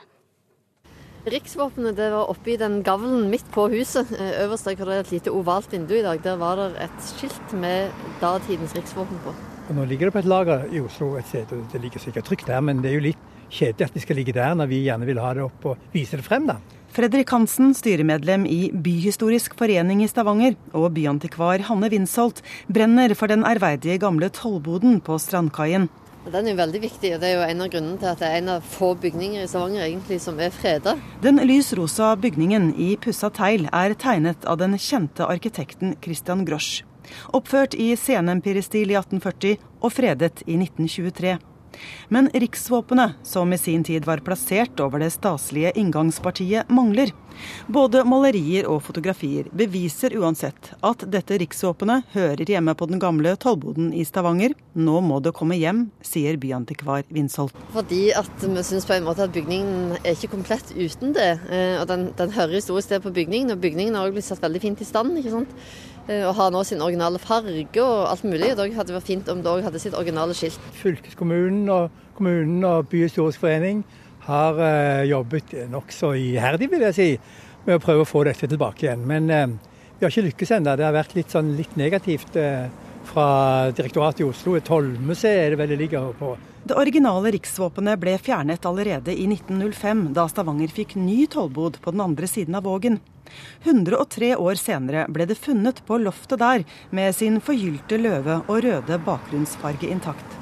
Riksvåpenet 1.27 1.95
det 1.97 2.07
var 2.13 2.29
i 2.47 2.55
den 2.59 2.81
gavlen 2.87 3.29
midt 3.31 3.47
på 3.51 3.65
huset. 3.71 4.11
Eh, 4.15 4.43
øverst 4.45 4.67
der 4.67 4.77
hvor 4.79 4.87
det 4.87 4.95
er 4.95 5.05
et 5.05 5.11
lite 5.11 5.33
ovalt 5.35 5.71
vindu 5.71 5.95
i 5.97 6.03
dag, 6.03 6.21
der 6.23 6.37
var 6.39 6.55
det 6.59 6.69
et 6.87 7.01
skilt 7.03 7.55
med 7.55 7.91
datidens 8.21 8.75
riksvåpen 8.75 9.19
på. 9.25 9.35
Og 9.67 9.75
nå 9.75 9.83
ligger 9.87 10.07
det 10.07 10.15
på 10.15 10.21
et 10.23 10.31
lager 10.31 10.63
i 10.71 10.79
Oslo 10.79 11.17
et 11.19 11.27
sted, 11.27 11.51
og 11.51 11.65
det 11.73 11.81
ligger 11.83 11.99
sikkert 11.99 12.27
trygt 12.29 12.47
der, 12.47 12.61
men 12.63 12.79
det 12.83 12.91
er 12.91 12.99
jo 12.99 13.07
litt 13.09 13.25
kjedelig 13.51 13.87
at 13.87 13.95
det 13.95 14.03
skal 14.03 14.19
ligge 14.19 14.35
der 14.35 14.55
når 14.55 14.71
vi 14.71 14.83
gjerne 14.85 15.07
vil 15.07 15.19
ha 15.23 15.33
det 15.35 15.43
opp 15.47 15.67
og 15.73 15.91
vise 15.95 16.19
det 16.19 16.27
frem, 16.27 16.47
da. 16.47 16.59
Fredrik 16.97 17.29
Hansen, 17.29 17.75
styremedlem 17.77 18.47
i 18.49 18.71
Byhistorisk 18.73 19.53
forening 19.59 19.99
i 20.01 20.07
Stavanger, 20.09 20.55
og 20.73 20.95
byantikvar 20.95 21.61
Hanne 21.67 21.91
Winsholt 21.93 22.39
brenner 22.73 23.11
for 23.13 23.29
den 23.29 23.43
ærverdige 23.45 23.99
gamle 24.01 24.31
tollboden 24.33 24.95
på 25.05 25.19
Strandkaien. 25.21 25.85
Den 26.25 26.47
er 26.49 26.55
veldig 26.57 26.79
viktig, 26.87 27.11
og 27.13 27.21
det 27.21 27.27
er 27.29 27.35
jo 27.35 27.43
en 27.45 27.61
av 27.61 27.69
grunnene 27.69 27.99
til 28.01 28.09
at 28.09 28.23
det 28.23 28.31
er 28.31 28.39
en 28.39 28.49
av 28.55 28.65
få 28.65 28.89
bygninger 29.03 29.43
i 29.43 29.51
Stavanger 29.51 29.83
egentlig 29.85 30.17
som 30.23 30.41
er 30.41 30.49
freda. 30.55 30.95
Den 31.21 31.37
lys 31.45 31.69
rosa 31.77 32.15
bygningen 32.17 32.71
i 32.73 32.95
pussa 33.03 33.29
tegl 33.29 33.69
er 33.69 33.93
tegnet 33.93 34.49
av 34.49 34.57
den 34.57 34.73
kjente 34.81 35.27
arkitekten 35.29 35.93
Christian 36.01 36.47
Grosch. 36.49 36.81
Oppført 37.29 37.77
i 37.77 37.91
senempirestil 37.93 38.89
i 38.89 38.97
1840 38.97 39.61
og 39.83 39.93
fredet 39.93 40.41
i 40.47 40.57
1923. 40.57 41.37
Men 42.13 42.29
riksvåpenet, 42.33 43.19
som 43.23 43.53
i 43.53 43.57
sin 43.57 43.83
tid 43.83 44.05
var 44.07 44.23
plassert 44.25 44.79
over 44.83 45.03
det 45.03 45.11
staselige 45.15 45.73
inngangspartiet, 45.79 46.69
mangler. 46.69 47.13
Både 47.67 48.01
malerier 48.07 48.67
og 48.69 48.81
fotografier 48.87 49.49
beviser 49.55 50.15
uansett 50.17 50.71
at 50.85 51.03
dette 51.11 51.37
riksvåpenet 51.41 52.07
hører 52.15 52.49
hjemme 52.49 52.73
på 52.77 52.87
den 52.89 53.01
gamle 53.01 53.35
tollboden 53.39 53.91
i 53.93 54.05
Stavanger. 54.07 54.55
Nå 54.77 55.01
må 55.05 55.19
det 55.23 55.35
komme 55.37 55.57
hjem, 55.59 55.87
sier 56.05 56.39
byantikvar 56.41 57.05
Winsholt. 57.13 57.57
Fordi 57.75 58.07
at 58.17 58.47
vi 58.47 58.63
syns 58.65 58.87
på 58.89 58.95
en 58.97 59.05
måte 59.07 59.27
at 59.27 59.35
bygningen 59.35 59.99
er 60.03 60.15
ikke 60.15 60.33
komplett 60.33 60.73
uten 60.75 61.13
det. 61.17 61.29
Eh, 61.51 61.75
og 61.81 61.85
den, 61.91 62.09
den 62.17 62.33
hører 62.33 62.57
historisk 62.57 62.93
til 62.93 63.03
på 63.03 63.13
bygningen, 63.13 63.53
og 63.53 63.61
bygningen 63.61 63.97
har 63.97 64.07
også 64.07 64.17
blitt 64.17 64.29
satt 64.31 64.43
veldig 64.43 64.63
fint 64.63 64.81
i 64.81 64.89
stand. 64.89 65.17
ikke 65.19 65.35
sant? 65.35 65.53
Eh, 66.07 66.23
og 66.23 66.35
har 66.37 66.51
nå 66.55 66.63
sin 66.63 66.81
originale 66.83 67.19
farge 67.19 67.83
og 67.83 68.07
alt 68.07 68.23
mulig. 68.23 68.53
Da 68.55 68.65
hadde 68.65 68.89
det 68.91 68.97
vært 68.97 69.11
fint 69.11 69.31
om 69.31 69.43
det 69.43 69.51
òg 69.51 69.65
hadde 69.67 69.81
sitt 69.83 69.97
originale 69.97 70.35
skilt. 70.37 70.59
Fylkeskommunen 70.79 71.67
og 71.73 72.03
kommunen 72.17 72.63
og 72.67 72.87
Byhistorisk 72.91 73.43
forening 73.43 73.83
har 74.27 74.59
eh, 74.63 75.05
jobbet 75.11 75.55
nokså 75.71 76.13
iherdig, 76.19 76.71
vil 76.71 76.87
jeg 76.89 76.97
si, 76.97 77.09
med 77.67 77.77
å 77.77 77.83
prøve 77.83 78.03
å 78.03 78.09
få 78.09 78.23
dette 78.27 78.49
tilbake 78.49 78.87
igjen. 78.87 79.05
Men 79.07 79.31
eh, 79.31 79.47
vi 79.97 80.05
har 80.05 80.13
ikke 80.13 80.27
lykkes 80.29 80.53
ennå. 80.57 80.75
Det 80.77 80.87
har 80.87 80.95
vært 80.95 81.15
litt, 81.17 81.31
sånn, 81.33 81.55
litt 81.57 81.75
negativt 81.79 82.35
eh, 82.39 82.67
fra 83.07 83.27
direktoratet 83.75 84.23
i 84.23 84.27
Oslo. 84.27 84.57
Tollmuseet 84.63 85.43
er 85.45 85.53
det 85.53 85.59
vel 85.61 85.73
det 85.73 85.81
ligger 85.83 86.11
på. 86.19 86.35
Det 86.67 86.75
originale 86.75 87.31
riksvåpenet 87.31 87.99
ble 88.01 88.17
fjernet 88.19 88.65
allerede 88.67 89.13
i 89.15 89.27
1905, 89.31 90.09
da 90.15 90.27
Stavanger 90.27 90.71
fikk 90.73 90.97
ny 90.99 91.21
tollbod 91.31 91.79
på 91.83 91.93
den 91.95 92.03
andre 92.03 92.27
siden 92.27 92.57
av 92.59 92.67
Vågen. 92.67 92.99
103 93.65 94.33
år 94.37 94.59
senere 94.59 95.05
ble 95.11 95.27
det 95.29 95.39
funnet 95.39 95.83
på 95.87 95.99
loftet 96.01 96.41
der, 96.41 96.65
med 96.91 97.15
sin 97.15 97.39
forgylte 97.43 97.99
løve 98.01 98.41
og 98.47 98.63
røde 98.65 98.99
bakgrunnsfarge 99.05 99.89
intakt. 99.91 100.37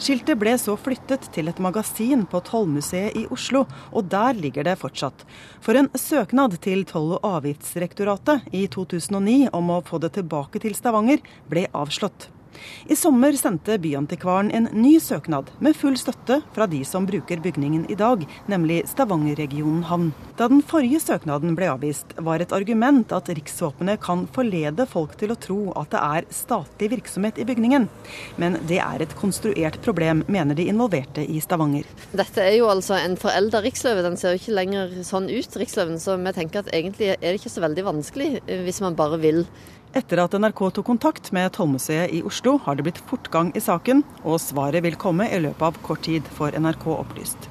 Skiltet 0.00 0.38
ble 0.40 0.54
så 0.60 0.76
flyttet 0.80 1.28
til 1.34 1.50
et 1.50 1.60
magasin 1.62 2.24
på 2.30 2.40
Tollmuseet 2.46 3.16
i 3.18 3.24
Oslo, 3.32 3.64
og 3.92 4.08
der 4.12 4.36
ligger 4.36 4.66
det 4.66 4.78
fortsatt. 4.80 5.26
For 5.60 5.78
en 5.78 5.90
søknad 5.96 6.56
til 6.64 6.86
Toll- 6.88 7.16
og 7.18 7.26
avgiftsdirektoratet 7.36 8.48
i 8.56 8.66
2009 8.72 9.50
om 9.56 9.74
å 9.76 9.82
få 9.84 10.00
det 10.02 10.14
tilbake 10.16 10.62
til 10.62 10.76
Stavanger 10.78 11.22
ble 11.50 11.66
avslått. 11.76 12.30
I 12.86 12.96
sommer 12.96 13.36
sendte 13.38 13.78
Byantikvaren 13.82 14.50
en 14.54 14.68
ny 14.72 14.96
søknad 15.02 15.50
med 15.58 15.76
full 15.76 15.96
støtte 15.98 16.40
fra 16.54 16.66
de 16.70 16.82
som 16.86 17.06
bruker 17.08 17.40
bygningen 17.44 17.86
i 17.90 17.96
dag, 17.98 18.24
nemlig 18.50 18.82
Stavanger-regionen 18.90 19.84
havn. 19.90 20.12
Da 20.36 20.48
den 20.52 20.62
forrige 20.66 21.00
søknaden 21.00 21.56
ble 21.56 21.70
avvist, 21.72 22.12
var 22.20 22.42
et 22.44 22.52
argument 22.56 23.12
at 23.16 23.30
riksvåpenet 23.32 24.02
kan 24.04 24.26
forlede 24.34 24.86
folk 24.90 25.16
til 25.20 25.32
å 25.32 25.38
tro 25.40 25.58
at 25.80 25.92
det 25.94 26.02
er 26.02 26.28
statlig 26.34 26.90
virksomhet 26.92 27.40
i 27.40 27.46
bygningen. 27.48 27.88
Men 28.40 28.58
det 28.68 28.80
er 28.84 29.04
et 29.04 29.16
konstruert 29.18 29.80
problem, 29.84 30.24
mener 30.28 30.58
de 30.58 30.68
involverte 30.70 31.24
i 31.24 31.40
Stavanger. 31.42 31.88
Dette 32.16 32.44
er 32.44 32.58
jo 32.58 32.68
altså 32.72 32.98
en 32.98 33.16
forelda 33.20 33.62
riksløve. 33.64 34.04
Den 34.06 34.18
ser 34.20 34.34
jo 34.34 34.42
ikke 34.42 34.56
lenger 34.58 34.98
sånn 35.06 35.30
ut, 35.32 35.58
riksløven. 35.60 36.00
Så 36.02 36.18
vi 36.20 36.34
tenker 36.36 36.62
at 36.62 36.72
egentlig 36.74 37.14
er 37.14 37.26
det 37.26 37.40
ikke 37.40 37.54
så 37.56 37.64
veldig 37.64 37.86
vanskelig 37.86 38.30
eh, 38.44 38.62
hvis 38.66 38.82
man 38.84 38.98
bare 38.98 39.20
vil 39.22 39.44
etter 39.92 40.22
at 40.22 40.34
NRK 40.38 40.62
tok 40.78 40.86
kontakt 40.86 41.32
med 41.36 41.52
Tollmuseet 41.56 42.14
i 42.14 42.22
Oslo, 42.26 42.56
har 42.64 42.78
det 42.78 42.86
blitt 42.88 43.02
fortgang 43.10 43.52
i 43.54 43.62
saken, 43.62 44.02
og 44.24 44.40
svaret 44.42 44.84
vil 44.86 44.98
komme 44.98 45.28
i 45.30 45.42
løpet 45.42 45.68
av 45.68 45.78
kort 45.86 46.06
tid, 46.08 46.26
får 46.38 46.58
NRK 46.58 46.88
opplyst. 46.96 47.50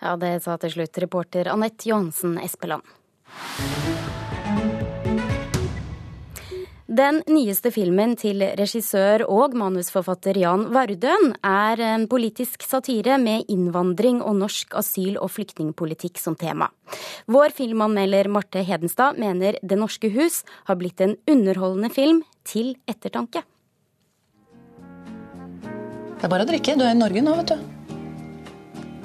Ja, 0.00 0.14
det 0.16 0.38
sa 0.44 0.54
til 0.62 0.76
slutt 0.76 1.02
reporter 1.02 1.50
Anette 1.50 1.90
Johansen 1.90 2.38
Espeland. 2.38 2.86
Den 6.98 7.20
nyeste 7.30 7.70
filmen 7.70 8.16
til 8.18 8.40
regissør 8.58 9.22
og 9.30 9.52
manusforfatter 9.60 10.40
Jan 10.40 10.64
Vardøen 10.74 11.36
er 11.46 11.78
en 11.92 12.08
politisk 12.10 12.64
satire 12.66 13.20
med 13.22 13.46
innvandring 13.52 14.18
og 14.18 14.34
norsk 14.40 14.74
asyl- 14.80 15.20
og 15.20 15.30
flyktningpolitikk 15.30 16.18
som 16.18 16.34
tema. 16.34 16.72
Vår 17.30 17.54
filmanmelder 17.54 18.26
Marte 18.32 18.64
Hedenstad 18.66 19.20
mener 19.20 19.60
Det 19.62 19.78
norske 19.78 20.10
hus 20.10 20.42
har 20.66 20.80
blitt 20.80 21.00
en 21.00 21.14
underholdende 21.30 21.94
film 21.94 22.24
til 22.42 22.74
ettertanke. 22.90 23.44
Det 26.18 26.24
er 26.26 26.32
bare 26.32 26.42
å 26.42 26.50
drikke. 26.50 26.74
Du 26.74 26.82
er 26.82 26.96
i 26.96 26.98
Norge 26.98 27.22
nå, 27.22 27.38
vet 27.44 27.52
du. 27.54 27.58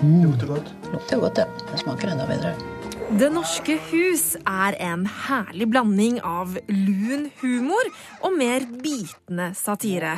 Mm. 0.01 0.32
Lukter 0.32 0.56
godt. 0.56 0.77
Det 0.82 0.95
Lukter 0.97 1.27
godt, 1.27 1.43
ja. 1.43 1.67
Det 1.69 1.84
smaker 1.86 2.15
enda 2.15 2.25
bedre. 2.25 2.73
Det 3.12 3.28
Norske 3.34 3.76
Hus 3.89 4.38
er 4.48 4.76
en 4.82 5.04
herlig 5.28 5.66
blanding 5.74 6.20
av 6.24 6.54
lun 6.72 7.26
humor 7.42 7.89
og 8.24 8.36
mer 8.38 8.63
bitende 8.70 9.50
satire, 9.58 10.13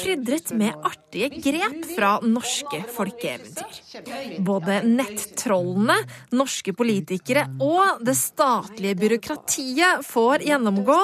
krydret 0.00 0.52
med 0.56 0.86
artige 0.86 1.28
grep 1.44 1.84
fra 1.92 2.14
norske 2.24 2.80
folkeeventyr. 2.94 4.40
Både 4.46 4.80
nettrollene, 4.86 5.98
norske 6.32 6.72
politikere 6.76 7.44
og 7.60 8.00
det 8.06 8.16
statlige 8.18 8.96
byråkratiet 9.02 10.06
får 10.08 10.46
gjennomgå, 10.48 10.98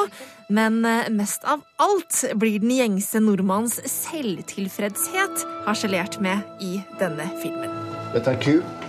men 0.57 0.81
mest 1.18 1.44
av 1.44 1.66
alt 1.83 2.22
blir 2.40 2.62
den 2.64 2.72
gjengse 2.79 3.20
nordmanns 3.20 3.81
selvtilfredshet 3.83 5.46
harselert 5.68 6.20
med 6.22 6.64
i 6.64 6.81
denne 7.03 7.29
filmen. 7.42 7.72
Dette 8.16 8.33
er 8.33 8.40
ku. 8.40 8.86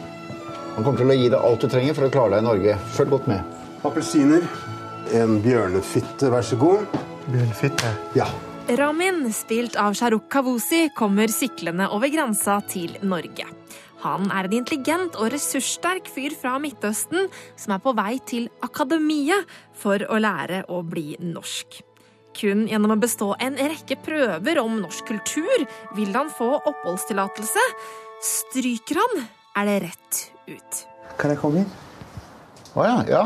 Han 0.77 0.85
kommer 0.85 1.01
til 1.01 1.09
å 1.09 1.15
gi 1.17 1.29
deg 1.33 1.41
alt 1.41 1.63
du 1.63 1.71
trenger 1.73 1.95
for 1.97 2.05
å 2.05 2.11
klare 2.13 2.35
deg 2.35 2.43
i 2.43 2.45
Norge. 2.45 2.73
Følg 2.93 3.09
godt 3.15 3.29
med. 3.31 3.53
Appelsiner. 3.87 4.43
En 5.17 5.39
bjørnefitte, 5.41 6.29
vær 6.29 6.45
så 6.45 6.59
god. 6.61 6.83
Bjørnefitte? 7.25 7.93
Ja. 8.13 8.27
Ramin, 8.77 9.23
spilt 9.33 9.73
av 9.81 9.95
Shahrukh 9.97 10.27
Kawusi, 10.29 10.83
kommer 10.93 11.33
syklende 11.33 11.87
over 11.95 12.13
grensa 12.13 12.59
til 12.69 12.93
Norge. 13.01 13.49
Han 14.03 14.29
er 14.29 14.45
en 14.45 14.55
intelligent 14.59 15.17
og 15.17 15.31
ressurssterk 15.33 16.13
fyr 16.13 16.37
fra 16.37 16.59
Midtøsten 16.61 17.25
som 17.57 17.73
er 17.73 17.81
på 17.81 17.95
vei 17.97 18.19
til 18.29 18.45
akademiet 18.61 19.49
for 19.81 20.05
å 20.05 20.21
lære 20.21 20.67
å 20.69 20.83
bli 20.85 21.17
norsk. 21.25 21.81
Kun 22.37 22.67
gjennom 22.69 22.93
å 22.93 23.01
bestå 23.01 23.33
en 23.41 23.57
rekke 23.57 23.97
prøver 24.05 24.61
om 24.61 24.77
norsk 24.85 25.09
kultur 25.09 25.67
vil 25.97 26.13
han 26.13 26.29
få 26.29 26.53
oppholdstillatelse. 26.59 27.69
Stryker 28.21 29.07
han, 29.07 29.29
er 29.57 29.71
det 29.73 29.83
rett 29.89 30.25
ut. 30.47 30.85
Kan 31.17 31.33
jeg 31.33 31.41
komme 31.41 31.63
inn? 31.63 31.75
Å 32.77 32.85
ja. 32.85 32.97
Ja. 33.09 33.25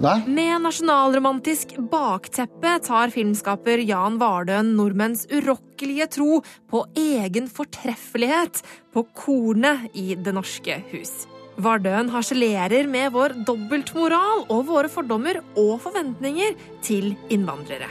Nei. 0.00 0.22
Med 0.24 0.62
nasjonalromantisk 0.64 1.74
bakteppe 1.92 2.78
tar 2.84 3.12
filmskaper 3.12 3.82
Jan 3.84 4.16
Vardøen 4.20 4.70
nordmenns 4.78 5.26
urokkelige 5.28 6.06
tro 6.14 6.38
på 6.72 6.86
egen 6.96 7.50
fortreffelighet 7.52 8.62
på 8.94 9.04
kornet 9.12 9.92
i 9.92 10.14
Det 10.16 10.32
norske 10.32 10.78
hus. 10.94 11.12
Vardøen 11.60 12.08
harselerer 12.08 12.88
med 12.88 13.12
vår 13.12 13.34
dobbeltmoral 13.44 14.46
og 14.48 14.64
våre 14.70 14.88
fordommer 14.88 15.42
og 15.60 15.74
forventninger 15.84 16.56
til 16.84 17.12
innvandrere. 17.28 17.90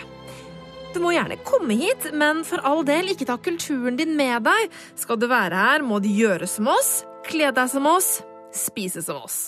Du 0.92 1.00
må 1.00 1.14
gjerne 1.14 1.38
komme 1.46 1.78
hit, 1.78 2.10
men 2.18 2.42
for 2.44 2.66
all 2.68 2.82
del, 2.84 3.14
ikke 3.14 3.30
ta 3.30 3.38
kulturen 3.40 3.96
din 4.00 4.18
med 4.18 4.42
deg. 4.50 4.74
Skal 5.00 5.22
du 5.22 5.30
være 5.32 5.56
her, 5.56 5.86
må 5.86 6.02
du 6.04 6.10
gjøre 6.12 6.50
som 6.50 6.68
oss, 6.74 7.06
kle 7.30 7.54
deg 7.56 7.70
som 7.72 7.86
oss, 7.88 8.18
spise 8.56 9.04
av 9.12 9.26
oss. 9.26 9.40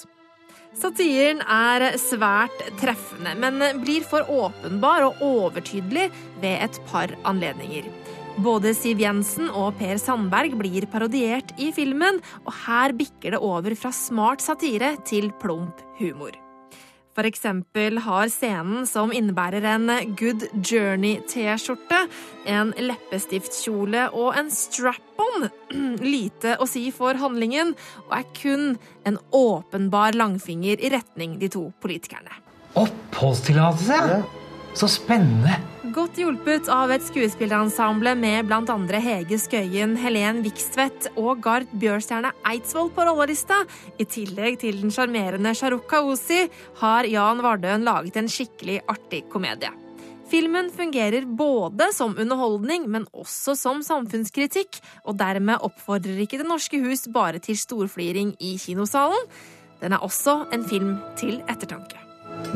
Satiren 0.73 1.43
er 1.45 1.93
svært 2.01 2.63
treffende, 2.81 3.35
men 3.37 3.61
blir 3.83 4.05
for 4.07 4.25
åpenbar 4.25 5.05
og 5.05 5.21
overtydelig 5.21 6.07
ved 6.41 6.65
et 6.65 6.79
par 6.89 7.13
anledninger. 7.29 7.89
Både 8.41 8.71
Siv 8.73 8.97
Jensen 9.03 9.51
og 9.53 9.75
Per 9.77 9.99
Sandberg 10.01 10.55
blir 10.57 10.87
parodiert 10.89 11.53
i 11.61 11.69
filmen, 11.75 12.17
og 12.47 12.55
her 12.63 12.95
bikker 12.97 13.35
det 13.35 13.43
over 13.45 13.77
fra 13.77 13.93
smart 13.93 14.41
satire 14.41 14.95
til 15.05 15.29
plump 15.43 15.85
humor. 15.99 16.42
For 17.13 17.29
eksempel 17.29 17.99
har 18.01 18.29
scenen 18.33 18.87
som 18.89 19.13
innebærer 19.13 19.65
en 19.69 19.91
Good 20.17 20.47
Journey-T-skjorte, 20.65 21.99
en 22.49 22.73
leppestiftkjole 22.81 24.07
og 24.17 24.33
en 24.39 24.49
strap-on 24.53 25.49
lite 26.15 26.57
å 26.57 26.67
si 26.69 26.87
for 26.95 27.19
handlingen, 27.21 27.75
og 28.07 28.15
er 28.17 28.25
kun 28.37 28.65
en 29.05 29.19
åpenbar 29.29 30.17
langfinger 30.17 30.81
i 30.81 30.93
retning 30.93 31.37
de 31.41 31.51
to 31.53 31.67
politikerne. 31.83 32.41
Oppholdstillatelse? 32.81 34.23
Så 34.73 34.89
spennende! 34.89 35.72
Godt 35.93 36.15
hjulpet 36.17 36.69
av 36.73 36.89
et 36.89 37.03
skuespillerensemble 37.05 38.15
med 38.17 38.47
bl.a. 38.49 38.75
Hege 39.03 39.37
Skøyen, 39.37 39.91
Helen 39.99 40.39
Vikstvedt 40.41 41.11
og 41.19 41.43
Gard 41.43 41.67
Bjørstjerne 41.77 42.31
Eidsvoll 42.49 42.89
på 42.95 43.05
rollelista, 43.05 43.59
i 44.01 44.07
tillegg 44.09 44.57
til 44.63 44.79
den 44.81 44.93
sjarmerende 44.95 45.51
Shahrukh 45.53 45.85
Kaosi, 45.91 46.47
har 46.79 47.05
Jan 47.11 47.43
Vardøen 47.45 47.85
laget 47.85 48.17
en 48.17 48.31
skikkelig 48.31 48.79
artig 48.89 49.21
komedie. 49.29 49.69
Filmen 50.31 50.71
fungerer 50.73 51.29
både 51.29 51.91
som 51.93 52.17
underholdning, 52.17 52.89
men 52.89 53.05
også 53.13 53.53
som 53.59 53.85
samfunnskritikk, 53.85 54.81
og 55.05 55.21
dermed 55.21 55.61
oppfordrer 55.61 56.25
ikke 56.25 56.41
Det 56.41 56.49
norske 56.49 56.81
hus 56.81 57.05
bare 57.05 57.43
til 57.43 57.59
storfliring 57.59 58.33
i 58.41 58.57
kinosalen. 58.57 59.29
Den 59.83 59.93
er 59.93 60.01
også 60.01 60.47
en 60.55 60.65
film 60.65 60.95
til 61.19 61.43
ettertanke. 61.45 62.01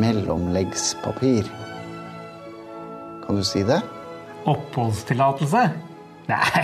Mellomleggspapir. 0.02 1.76
Kan 3.27 3.35
du 3.35 3.43
si 3.43 3.59
det? 3.67 3.81
Oppholdstillatelse? 4.47 5.69
Nei. 6.31 6.61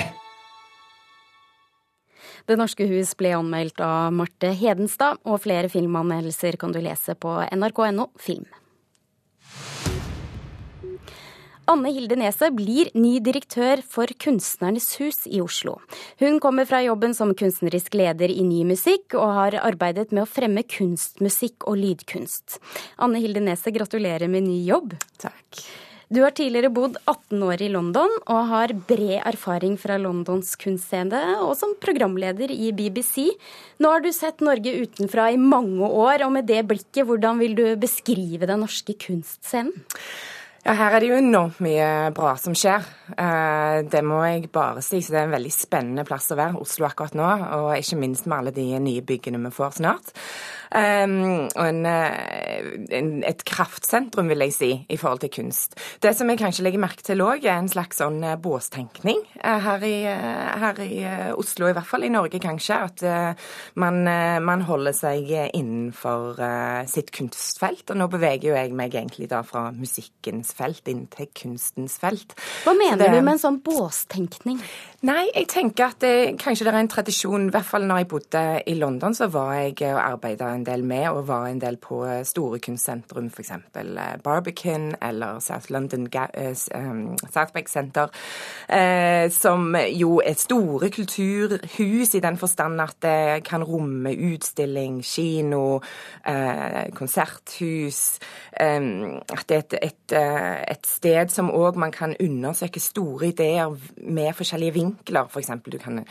Det 2.48 2.56
norske 2.60 2.88
hus 2.88 3.12
ble 3.20 3.34
anmeldt 3.36 3.84
av 3.84 4.14
Marte 4.16 4.54
Hedenstad, 4.56 5.20
og 5.28 5.42
flere 5.44 5.68
filmanmeldelser 5.72 6.56
kan 6.60 6.72
du 6.72 6.80
lese 6.84 7.16
på 7.20 7.36
nrk.no 7.52 8.10
film. 8.16 8.48
Anne 11.68 11.94
Hilde 11.96 12.16
Neset 12.20 12.56
blir 12.56 12.90
ny 12.96 13.18
direktør 13.24 13.84
for 13.88 14.12
Kunstnernes 14.20 14.90
hus 15.00 15.24
i 15.28 15.40
Oslo. 15.44 15.78
Hun 16.20 16.42
kommer 16.44 16.68
fra 16.68 16.80
jobben 16.84 17.16
som 17.16 17.32
kunstnerisk 17.36 17.96
leder 17.96 18.32
i 18.32 18.44
Ny 18.44 18.66
Musikk, 18.72 19.16
og 19.20 19.36
har 19.36 19.60
arbeidet 19.64 20.12
med 20.12 20.26
å 20.26 20.32
fremme 20.32 20.64
kunstmusikk 20.64 21.68
og 21.68 21.80
lydkunst. 21.80 22.60
Anne 23.04 23.24
Hilde 23.24 23.44
Neset, 23.44 23.72
gratulerer 23.76 24.32
med 24.32 24.48
ny 24.48 24.62
jobb. 24.68 24.96
Takk. 25.24 25.68
Du 26.12 26.20
har 26.24 26.34
tidligere 26.36 26.72
bodd 26.74 26.98
18 27.08 27.44
år 27.48 27.62
i 27.64 27.70
London 27.72 28.12
og 28.26 28.42
har 28.50 28.74
bred 28.90 29.22
erfaring 29.24 29.78
fra 29.80 29.96
Londons 30.02 30.54
kunstscene 30.60 31.22
og 31.40 31.56
som 31.60 31.76
programleder 31.84 32.52
i 32.52 32.72
BBC. 32.76 33.30
Nå 33.80 33.94
har 33.94 34.04
du 34.04 34.12
sett 34.16 34.44
Norge 34.44 34.76
utenfra 34.84 35.30
i 35.32 35.40
mange 35.40 35.88
år, 35.88 36.26
og 36.26 36.36
med 36.36 36.50
det 36.50 36.64
blikket, 36.70 37.06
hvordan 37.08 37.40
vil 37.42 37.56
du 37.58 37.66
beskrive 37.80 38.50
den 38.50 38.66
norske 38.66 38.98
kunstscenen? 39.00 39.74
Ja, 40.64 40.78
Her 40.80 40.94
er 40.96 41.04
det 41.04 41.10
jo 41.10 41.18
enormt 41.20 41.58
mye 41.60 41.88
bra 42.16 42.38
som 42.40 42.54
skjer. 42.56 42.86
Eh, 43.12 43.82
det 43.84 44.00
må 44.08 44.22
jeg 44.24 44.48
bare 44.54 44.80
si. 44.80 45.02
Så 45.04 45.12
det 45.12 45.20
er 45.20 45.28
en 45.28 45.36
veldig 45.36 45.52
spennende 45.52 46.06
plass 46.08 46.30
å 46.32 46.38
være, 46.40 46.62
Oslo 46.64 46.88
akkurat 46.88 47.18
nå. 47.20 47.30
Og 47.58 47.72
ikke 47.76 48.00
minst 48.00 48.30
med 48.30 48.38
alle 48.38 48.54
de 48.56 48.70
nye 48.80 49.04
byggene 49.04 49.42
vi 49.44 49.52
får 49.52 49.82
snart. 49.82 50.14
Um, 50.74 51.52
og 51.52 51.68
en, 51.68 51.84
eh, 51.86 52.70
en, 52.98 53.10
et 53.28 53.44
kraftsentrum, 53.46 54.32
vil 54.32 54.42
jeg 54.48 54.54
si, 54.56 54.70
i 54.90 54.98
forhold 54.98 55.22
til 55.22 55.34
kunst. 55.36 55.76
Det 56.02 56.16
som 56.18 56.32
jeg 56.32 56.40
kanskje 56.40 56.64
legger 56.66 56.82
merke 56.82 57.06
til 57.06 57.22
òg, 57.22 57.44
er 57.44 57.60
en 57.60 57.70
slags 57.70 58.00
sånn 58.02 58.24
eh, 58.26 58.40
båstenkning 58.42 59.20
her 59.44 59.84
i, 59.86 60.00
her 60.08 60.80
i, 60.82 61.04
Oslo, 61.36 61.68
i 61.68 61.76
hvert 61.76 61.90
fall 61.92 62.08
i 62.08 62.14
Norge 62.14 62.40
kanskje. 62.42 62.80
At 62.88 63.04
man, 63.84 64.00
man 64.48 64.64
holder 64.66 64.96
seg 64.96 65.28
innenfor 65.52 66.40
sitt 66.90 67.12
kunstfelt. 67.14 67.84
Og 67.92 68.00
nå 68.00 68.08
beveger 68.16 68.50
jo 68.50 68.56
jeg 68.56 68.74
meg 68.74 68.96
egentlig 68.96 69.28
da 69.30 69.44
fra 69.46 69.68
musikkens 69.76 70.53
felt 70.54 70.88
inn 70.92 71.06
til 71.14 71.30
kunstens 71.36 72.00
felt. 72.02 72.36
Hva 72.64 72.76
mener 72.78 73.06
det, 73.06 73.12
du 73.14 73.22
med 73.22 73.36
en 73.36 73.44
sånn 73.44 73.62
båstenkning? 73.66 74.62
Nei, 75.04 75.26
jeg 75.34 75.50
tenker 75.52 75.90
at 75.90 76.00
det, 76.00 76.38
kanskje 76.40 76.64
det 76.64 76.72
er 76.72 76.80
en 76.80 76.92
tradisjon, 76.92 77.50
i 77.50 77.52
hvert 77.52 77.68
fall 77.68 77.84
når 77.90 78.04
jeg 78.04 78.08
bodde 78.14 78.44
i 78.72 78.76
London, 78.80 79.16
så 79.18 79.28
var 79.28 79.52
jeg 79.58 79.76
og 79.90 80.00
arbeida 80.00 80.54
en 80.56 80.64
del 80.64 80.86
med, 80.88 81.10
og 81.12 81.28
var 81.28 81.50
en 81.50 81.60
del 81.60 81.76
på 81.82 82.00
store 82.24 82.60
kunstsentrum, 82.64 83.28
f.eks. 83.28 83.52
Eh, 83.52 84.14
Barbican 84.24 84.96
eller 85.02 85.40
South 85.44 85.72
London 85.72 86.08
eh, 86.34 86.56
um, 86.76 87.18
Southbank 87.34 87.68
Center, 87.68 88.08
eh, 88.70 89.30
som 89.32 89.76
jo 89.92 90.22
er 90.24 90.40
store 90.40 90.90
kulturhus 90.90 92.16
i 92.16 92.24
den 92.24 92.38
forstand 92.38 92.82
at 92.82 92.96
det 93.04 93.44
kan 93.44 93.64
romme 93.64 94.14
utstilling, 94.14 95.02
kino, 95.04 95.82
konserthus. 96.96 98.20
At 98.56 99.46
det 99.50 99.58
er 99.58 99.60
et, 99.60 99.74
et, 99.82 100.16
et 100.68 100.88
sted 100.88 101.32
som 101.34 101.52
òg 101.54 101.78
man 101.80 101.92
kan 101.92 102.16
undersøke 102.20 102.80
store 102.80 103.32
ideer 103.34 103.74
med 103.98 104.34
forskjellige 104.38 104.78
vinkler. 104.78 105.30
F.eks. 105.30 105.52
For 105.64 105.74
du, 105.74 105.78
kan, 105.82 106.02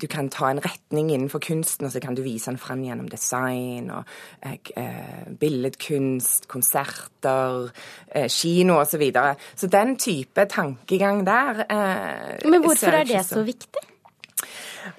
du 0.00 0.06
kan 0.10 0.30
ta 0.32 0.50
en 0.50 0.62
retning 0.64 1.12
innenfor 1.14 1.42
kunsten, 1.44 1.86
og 1.86 1.92
så 1.92 2.00
kan 2.00 2.16
du 2.16 2.22
vise 2.22 2.50
den 2.50 2.58
fram 2.58 2.82
gjennom 2.84 3.08
design 3.08 3.90
og 3.90 4.04
eh, 4.42 4.58
eh 4.76 5.28
billedkunst, 5.40 6.48
konserter, 6.48 7.70
eh, 8.14 8.28
kino 8.28 8.80
osv. 8.80 8.90
Så, 8.90 8.98
videre. 8.98 9.34
så 9.56 9.66
den 9.66 9.96
type 9.96 10.44
tankegang 10.50 11.26
der 11.26 11.60
eh, 11.70 12.50
Men 12.50 12.62
hvorfor 12.62 12.86
er 12.86 13.04
det 13.04 13.24
så 13.26 13.42
viktig? 13.42 13.97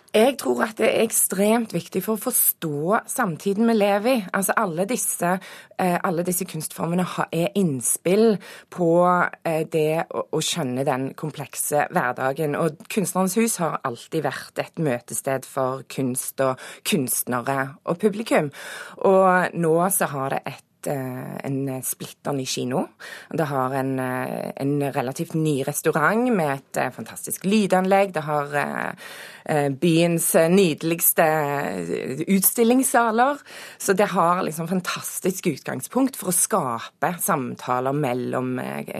Jeg 0.09 0.39
tror 0.41 0.63
at 0.65 0.79
det 0.79 0.87
er 0.87 1.03
ekstremt 1.03 1.73
viktig 1.75 2.01
for 2.01 2.17
å 2.17 2.21
forstå 2.23 3.01
samtiden 3.11 3.67
vi 3.69 3.75
lever 3.75 4.09
i. 4.09 4.21
Altså 4.33 4.55
alle 4.57 4.87
disse, 4.89 5.35
eh, 5.77 5.97
alle 6.03 6.25
disse 6.25 6.47
kunstformene 6.49 7.05
er 7.29 7.51
innspill 7.59 8.39
på 8.73 8.89
eh, 9.45 9.67
det 9.69 10.07
å 10.09 10.41
skjønne 10.41 10.85
den 10.87 11.11
komplekse 11.13 11.85
hverdagen. 11.93 12.57
Og 12.57 12.81
Kunstnerens 12.89 13.37
hus 13.37 13.59
har 13.61 13.77
alltid 13.85 14.25
vært 14.25 14.63
et 14.63 14.81
møtested 14.81 15.45
for 15.45 15.85
kunst 15.93 16.41
og 16.41 16.57
kunstnere 16.89 17.75
og 17.85 18.01
publikum. 18.01 18.49
Og 19.05 19.53
nå 19.53 19.75
så 19.93 20.09
har 20.09 20.33
det 20.33 20.41
et 20.49 20.68
en 20.87 21.83
splitter 21.83 22.33
ny 22.33 22.45
kino. 22.45 22.85
Det 23.29 23.47
har 23.49 23.73
en, 23.73 23.99
eh, 23.99 24.51
en, 24.55 24.91
relativt 24.93 25.33
ny 25.33 25.63
restaurant 25.63 26.31
med 26.31 26.53
et 26.53 26.77
eh, 26.77 26.91
fantastisk 26.91 27.45
lydanlegg. 27.45 28.13
Det 28.13 28.23
har 28.23 28.95
byens 29.81 30.27
nydeligste 30.49 31.23
utstillingssaler. 32.27 33.39
Så 33.77 33.95
det 33.97 34.11
har 34.11 34.43
liksom 34.43 34.67
fantastisk 34.69 35.47
utgangspunkt 35.47 36.19
for 36.19 36.29
å 36.29 36.35
skape 36.35 37.09
samtaler 37.19 37.95
mellom, 37.97 38.51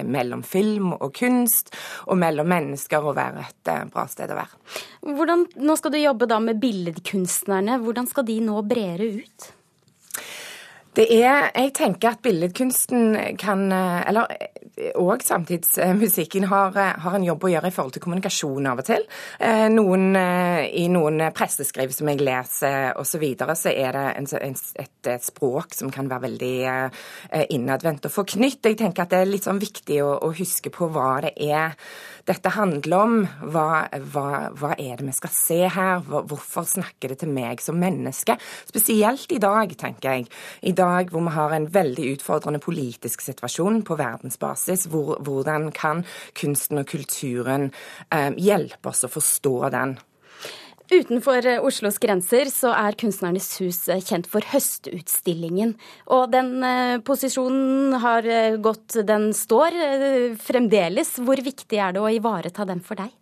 mellom 0.10 0.42
film 0.42 0.96
og 0.96 1.14
kunst, 1.20 1.70
og 2.10 2.18
mellom 2.18 2.50
mennesker, 2.50 3.06
og 3.06 3.20
være 3.20 3.46
et 3.46 3.72
bra 3.94 4.08
sted 4.10 4.34
å 4.34 4.40
være. 4.40 4.60
Hvordan, 5.06 5.46
nå 5.62 5.78
skal 5.78 5.94
du 5.94 6.02
jobbe 6.02 6.32
da 6.34 6.42
med 6.42 6.60
billedkunstnerne. 6.64 7.78
Hvordan 7.86 8.10
skal 8.10 8.26
de 8.26 8.40
nå 8.50 8.58
bredere 8.66 9.12
ut? 9.22 9.52
Det 10.96 11.06
er 11.22 11.52
Jeg 11.56 11.74
tenker 11.74 12.10
at 12.10 12.24
billedkunsten 12.24 13.38
kan 13.38 13.72
Eller 13.72 14.26
og 14.96 15.24
samtidsmusikken 15.24 16.46
har, 16.50 16.76
har, 17.04 17.16
en 17.16 17.26
jobb 17.26 17.44
å 17.44 17.52
gjøre 17.52 17.68
i 17.68 17.74
forhold 17.76 17.96
til 17.96 18.04
kommunikasjon 18.04 18.70
av 18.70 18.80
og 18.80 18.88
til. 18.88 19.06
Eh, 19.44 19.66
noen, 19.74 20.14
I 20.16 20.86
noen 20.92 21.24
presseskriv 21.36 21.92
som 21.96 22.08
jeg 22.12 22.22
leser 22.24 22.94
osv., 22.96 23.10
så, 23.10 23.20
videre, 23.20 23.56
så 23.60 23.74
er 23.74 23.98
det 23.98 24.04
en, 24.22 24.28
et, 24.40 24.62
et, 25.12 25.26
språk 25.26 25.74
som 25.76 25.90
kan 25.92 26.08
være 26.08 26.30
veldig 26.30 26.54
eh, 26.72 27.02
innadvendt 27.52 28.08
og 28.08 28.14
forknytt. 28.14 28.70
Jeg 28.70 28.78
tenker 28.80 29.04
at 29.04 29.12
det 29.12 29.20
er 29.20 29.32
litt 29.34 29.50
sånn 29.50 29.60
viktig 29.60 30.00
å, 30.06 30.14
å 30.24 30.32
huske 30.38 30.72
på 30.72 30.88
hva 30.94 31.18
det 31.26 31.34
er 31.36 31.76
dette 32.30 32.52
handler 32.54 32.96
om. 33.00 33.16
Hva, 33.54 33.88
hva, 34.14 34.26
hva 34.58 34.74
er 34.78 35.00
det 35.00 35.08
vi 35.08 35.16
skal 35.18 35.34
se 35.34 35.60
her? 35.74 36.04
Hvorfor 36.06 36.68
snakker 36.70 37.14
det 37.14 37.22
til 37.24 37.34
meg 37.34 37.64
som 37.64 37.80
menneske? 37.82 38.38
Spesielt 38.70 39.32
i 39.36 39.42
dag, 39.42 39.74
tenker 39.80 40.20
jeg. 40.20 40.28
I 40.62 40.76
dag 40.78 41.14
hvor 41.14 41.26
vi 41.26 41.36
har 41.36 41.56
en 41.56 41.70
veldig 41.74 42.12
utfordrende 42.16 42.62
politisk 42.64 43.24
situasjon 43.26 43.82
på 43.88 43.98
verdensbasis. 44.00 44.88
Hvor, 44.92 45.18
hvordan 45.26 45.72
kan 45.76 46.06
kunsten 46.38 46.84
og 46.84 46.90
kulturen 46.92 47.72
eh, 48.14 48.32
hjelpe 48.38 48.94
oss 48.94 49.06
å 49.08 49.12
forstå 49.12 49.58
den? 49.74 49.98
Utenfor 50.90 51.46
eh, 51.46 51.62
Oslos 51.62 52.00
grenser 52.02 52.50
så 52.50 52.72
er 52.74 52.96
Kunstnernes 52.98 53.48
hus 53.62 53.84
eh, 53.94 54.02
kjent 54.02 54.26
for 54.30 54.42
Høstutstillingen. 54.50 55.76
Og 56.16 56.32
den 56.34 56.64
eh, 56.66 56.96
posisjonen 57.06 57.94
har 58.02 58.26
gått, 58.64 58.98
den 59.06 59.30
står 59.38 59.78
fremdeles. 60.42 61.14
Hvor 61.22 61.42
viktig 61.46 61.78
er 61.78 61.94
det 61.94 62.02
å 62.02 62.10
ivareta 62.10 62.66
den 62.66 62.82
for 62.86 62.98
deg? 62.98 63.14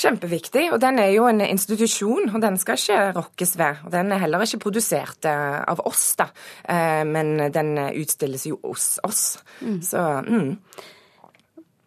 Kjempeviktig. 0.00 0.70
Og 0.72 0.80
den 0.80 1.02
er 1.02 1.12
jo 1.12 1.26
en 1.28 1.42
institusjon, 1.44 2.30
og 2.32 2.40
den 2.40 2.56
skal 2.60 2.80
ikke 2.80 3.02
rokkes 3.18 3.52
ved. 3.60 3.82
Og 3.84 3.92
den 3.92 4.14
er 4.16 4.24
heller 4.24 4.46
ikke 4.46 4.62
produsert 4.64 5.28
av 5.28 5.82
oss, 5.84 6.06
da. 6.16 6.30
Men 7.06 7.36
den 7.52 7.74
utstilles 8.00 8.46
jo 8.48 8.56
hos 8.64 8.94
oss. 9.06 9.24
Mm. 9.60 9.78
Så 9.84 10.06
mm. 10.24 10.48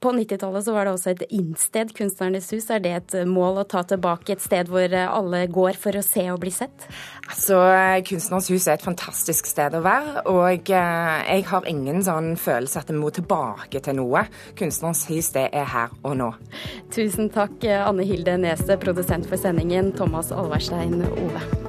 På 0.04 0.12
90-tallet 0.12 0.68
var 0.68 0.86
det 0.86 0.94
også 0.98 1.12
et 1.14 1.22
innsted, 1.32 1.94
Kunstnernes 1.96 2.50
hus. 2.52 2.68
Er 2.74 2.82
det 2.84 2.92
et 2.98 3.16
mål 3.30 3.62
å 3.62 3.66
ta 3.72 3.86
tilbake 3.88 4.36
et 4.36 4.44
sted 4.44 4.68
hvor 4.68 4.92
alle 5.00 5.46
går 5.48 5.80
for 5.80 5.96
å 5.96 6.04
se 6.04 6.26
og 6.34 6.42
bli 6.44 6.52
sett? 6.52 6.90
Altså, 7.30 7.62
Kunstnernes 8.10 8.52
hus 8.52 8.68
er 8.68 8.76
et 8.76 8.84
fantastisk 8.84 9.48
sted 9.48 9.78
å 9.80 9.84
være. 9.86 10.26
Og 10.34 10.74
eh, 10.76 11.24
jeg 11.30 11.48
har 11.54 11.72
ingen 11.72 12.04
sånn 12.04 12.34
følelse 12.36 12.84
at 12.84 12.92
vi 12.92 13.00
må 13.00 13.14
tilbake 13.16 13.80
til 13.86 14.02
noe. 14.02 14.26
Kunstnernes 14.60 15.08
hus, 15.08 15.32
det 15.38 15.48
er 15.56 15.72
her 15.72 15.96
og 16.04 16.20
nå. 16.20 16.34
Tusen 16.92 17.32
takk, 17.32 17.64
Anne 17.64 18.04
Hilde 18.08 18.36
Nese, 18.44 18.76
produsent 18.84 19.32
for 19.32 19.40
sendingen, 19.40 19.94
Thomas 19.96 20.36
Alverstein 20.36 21.00
Ove. 21.14 21.63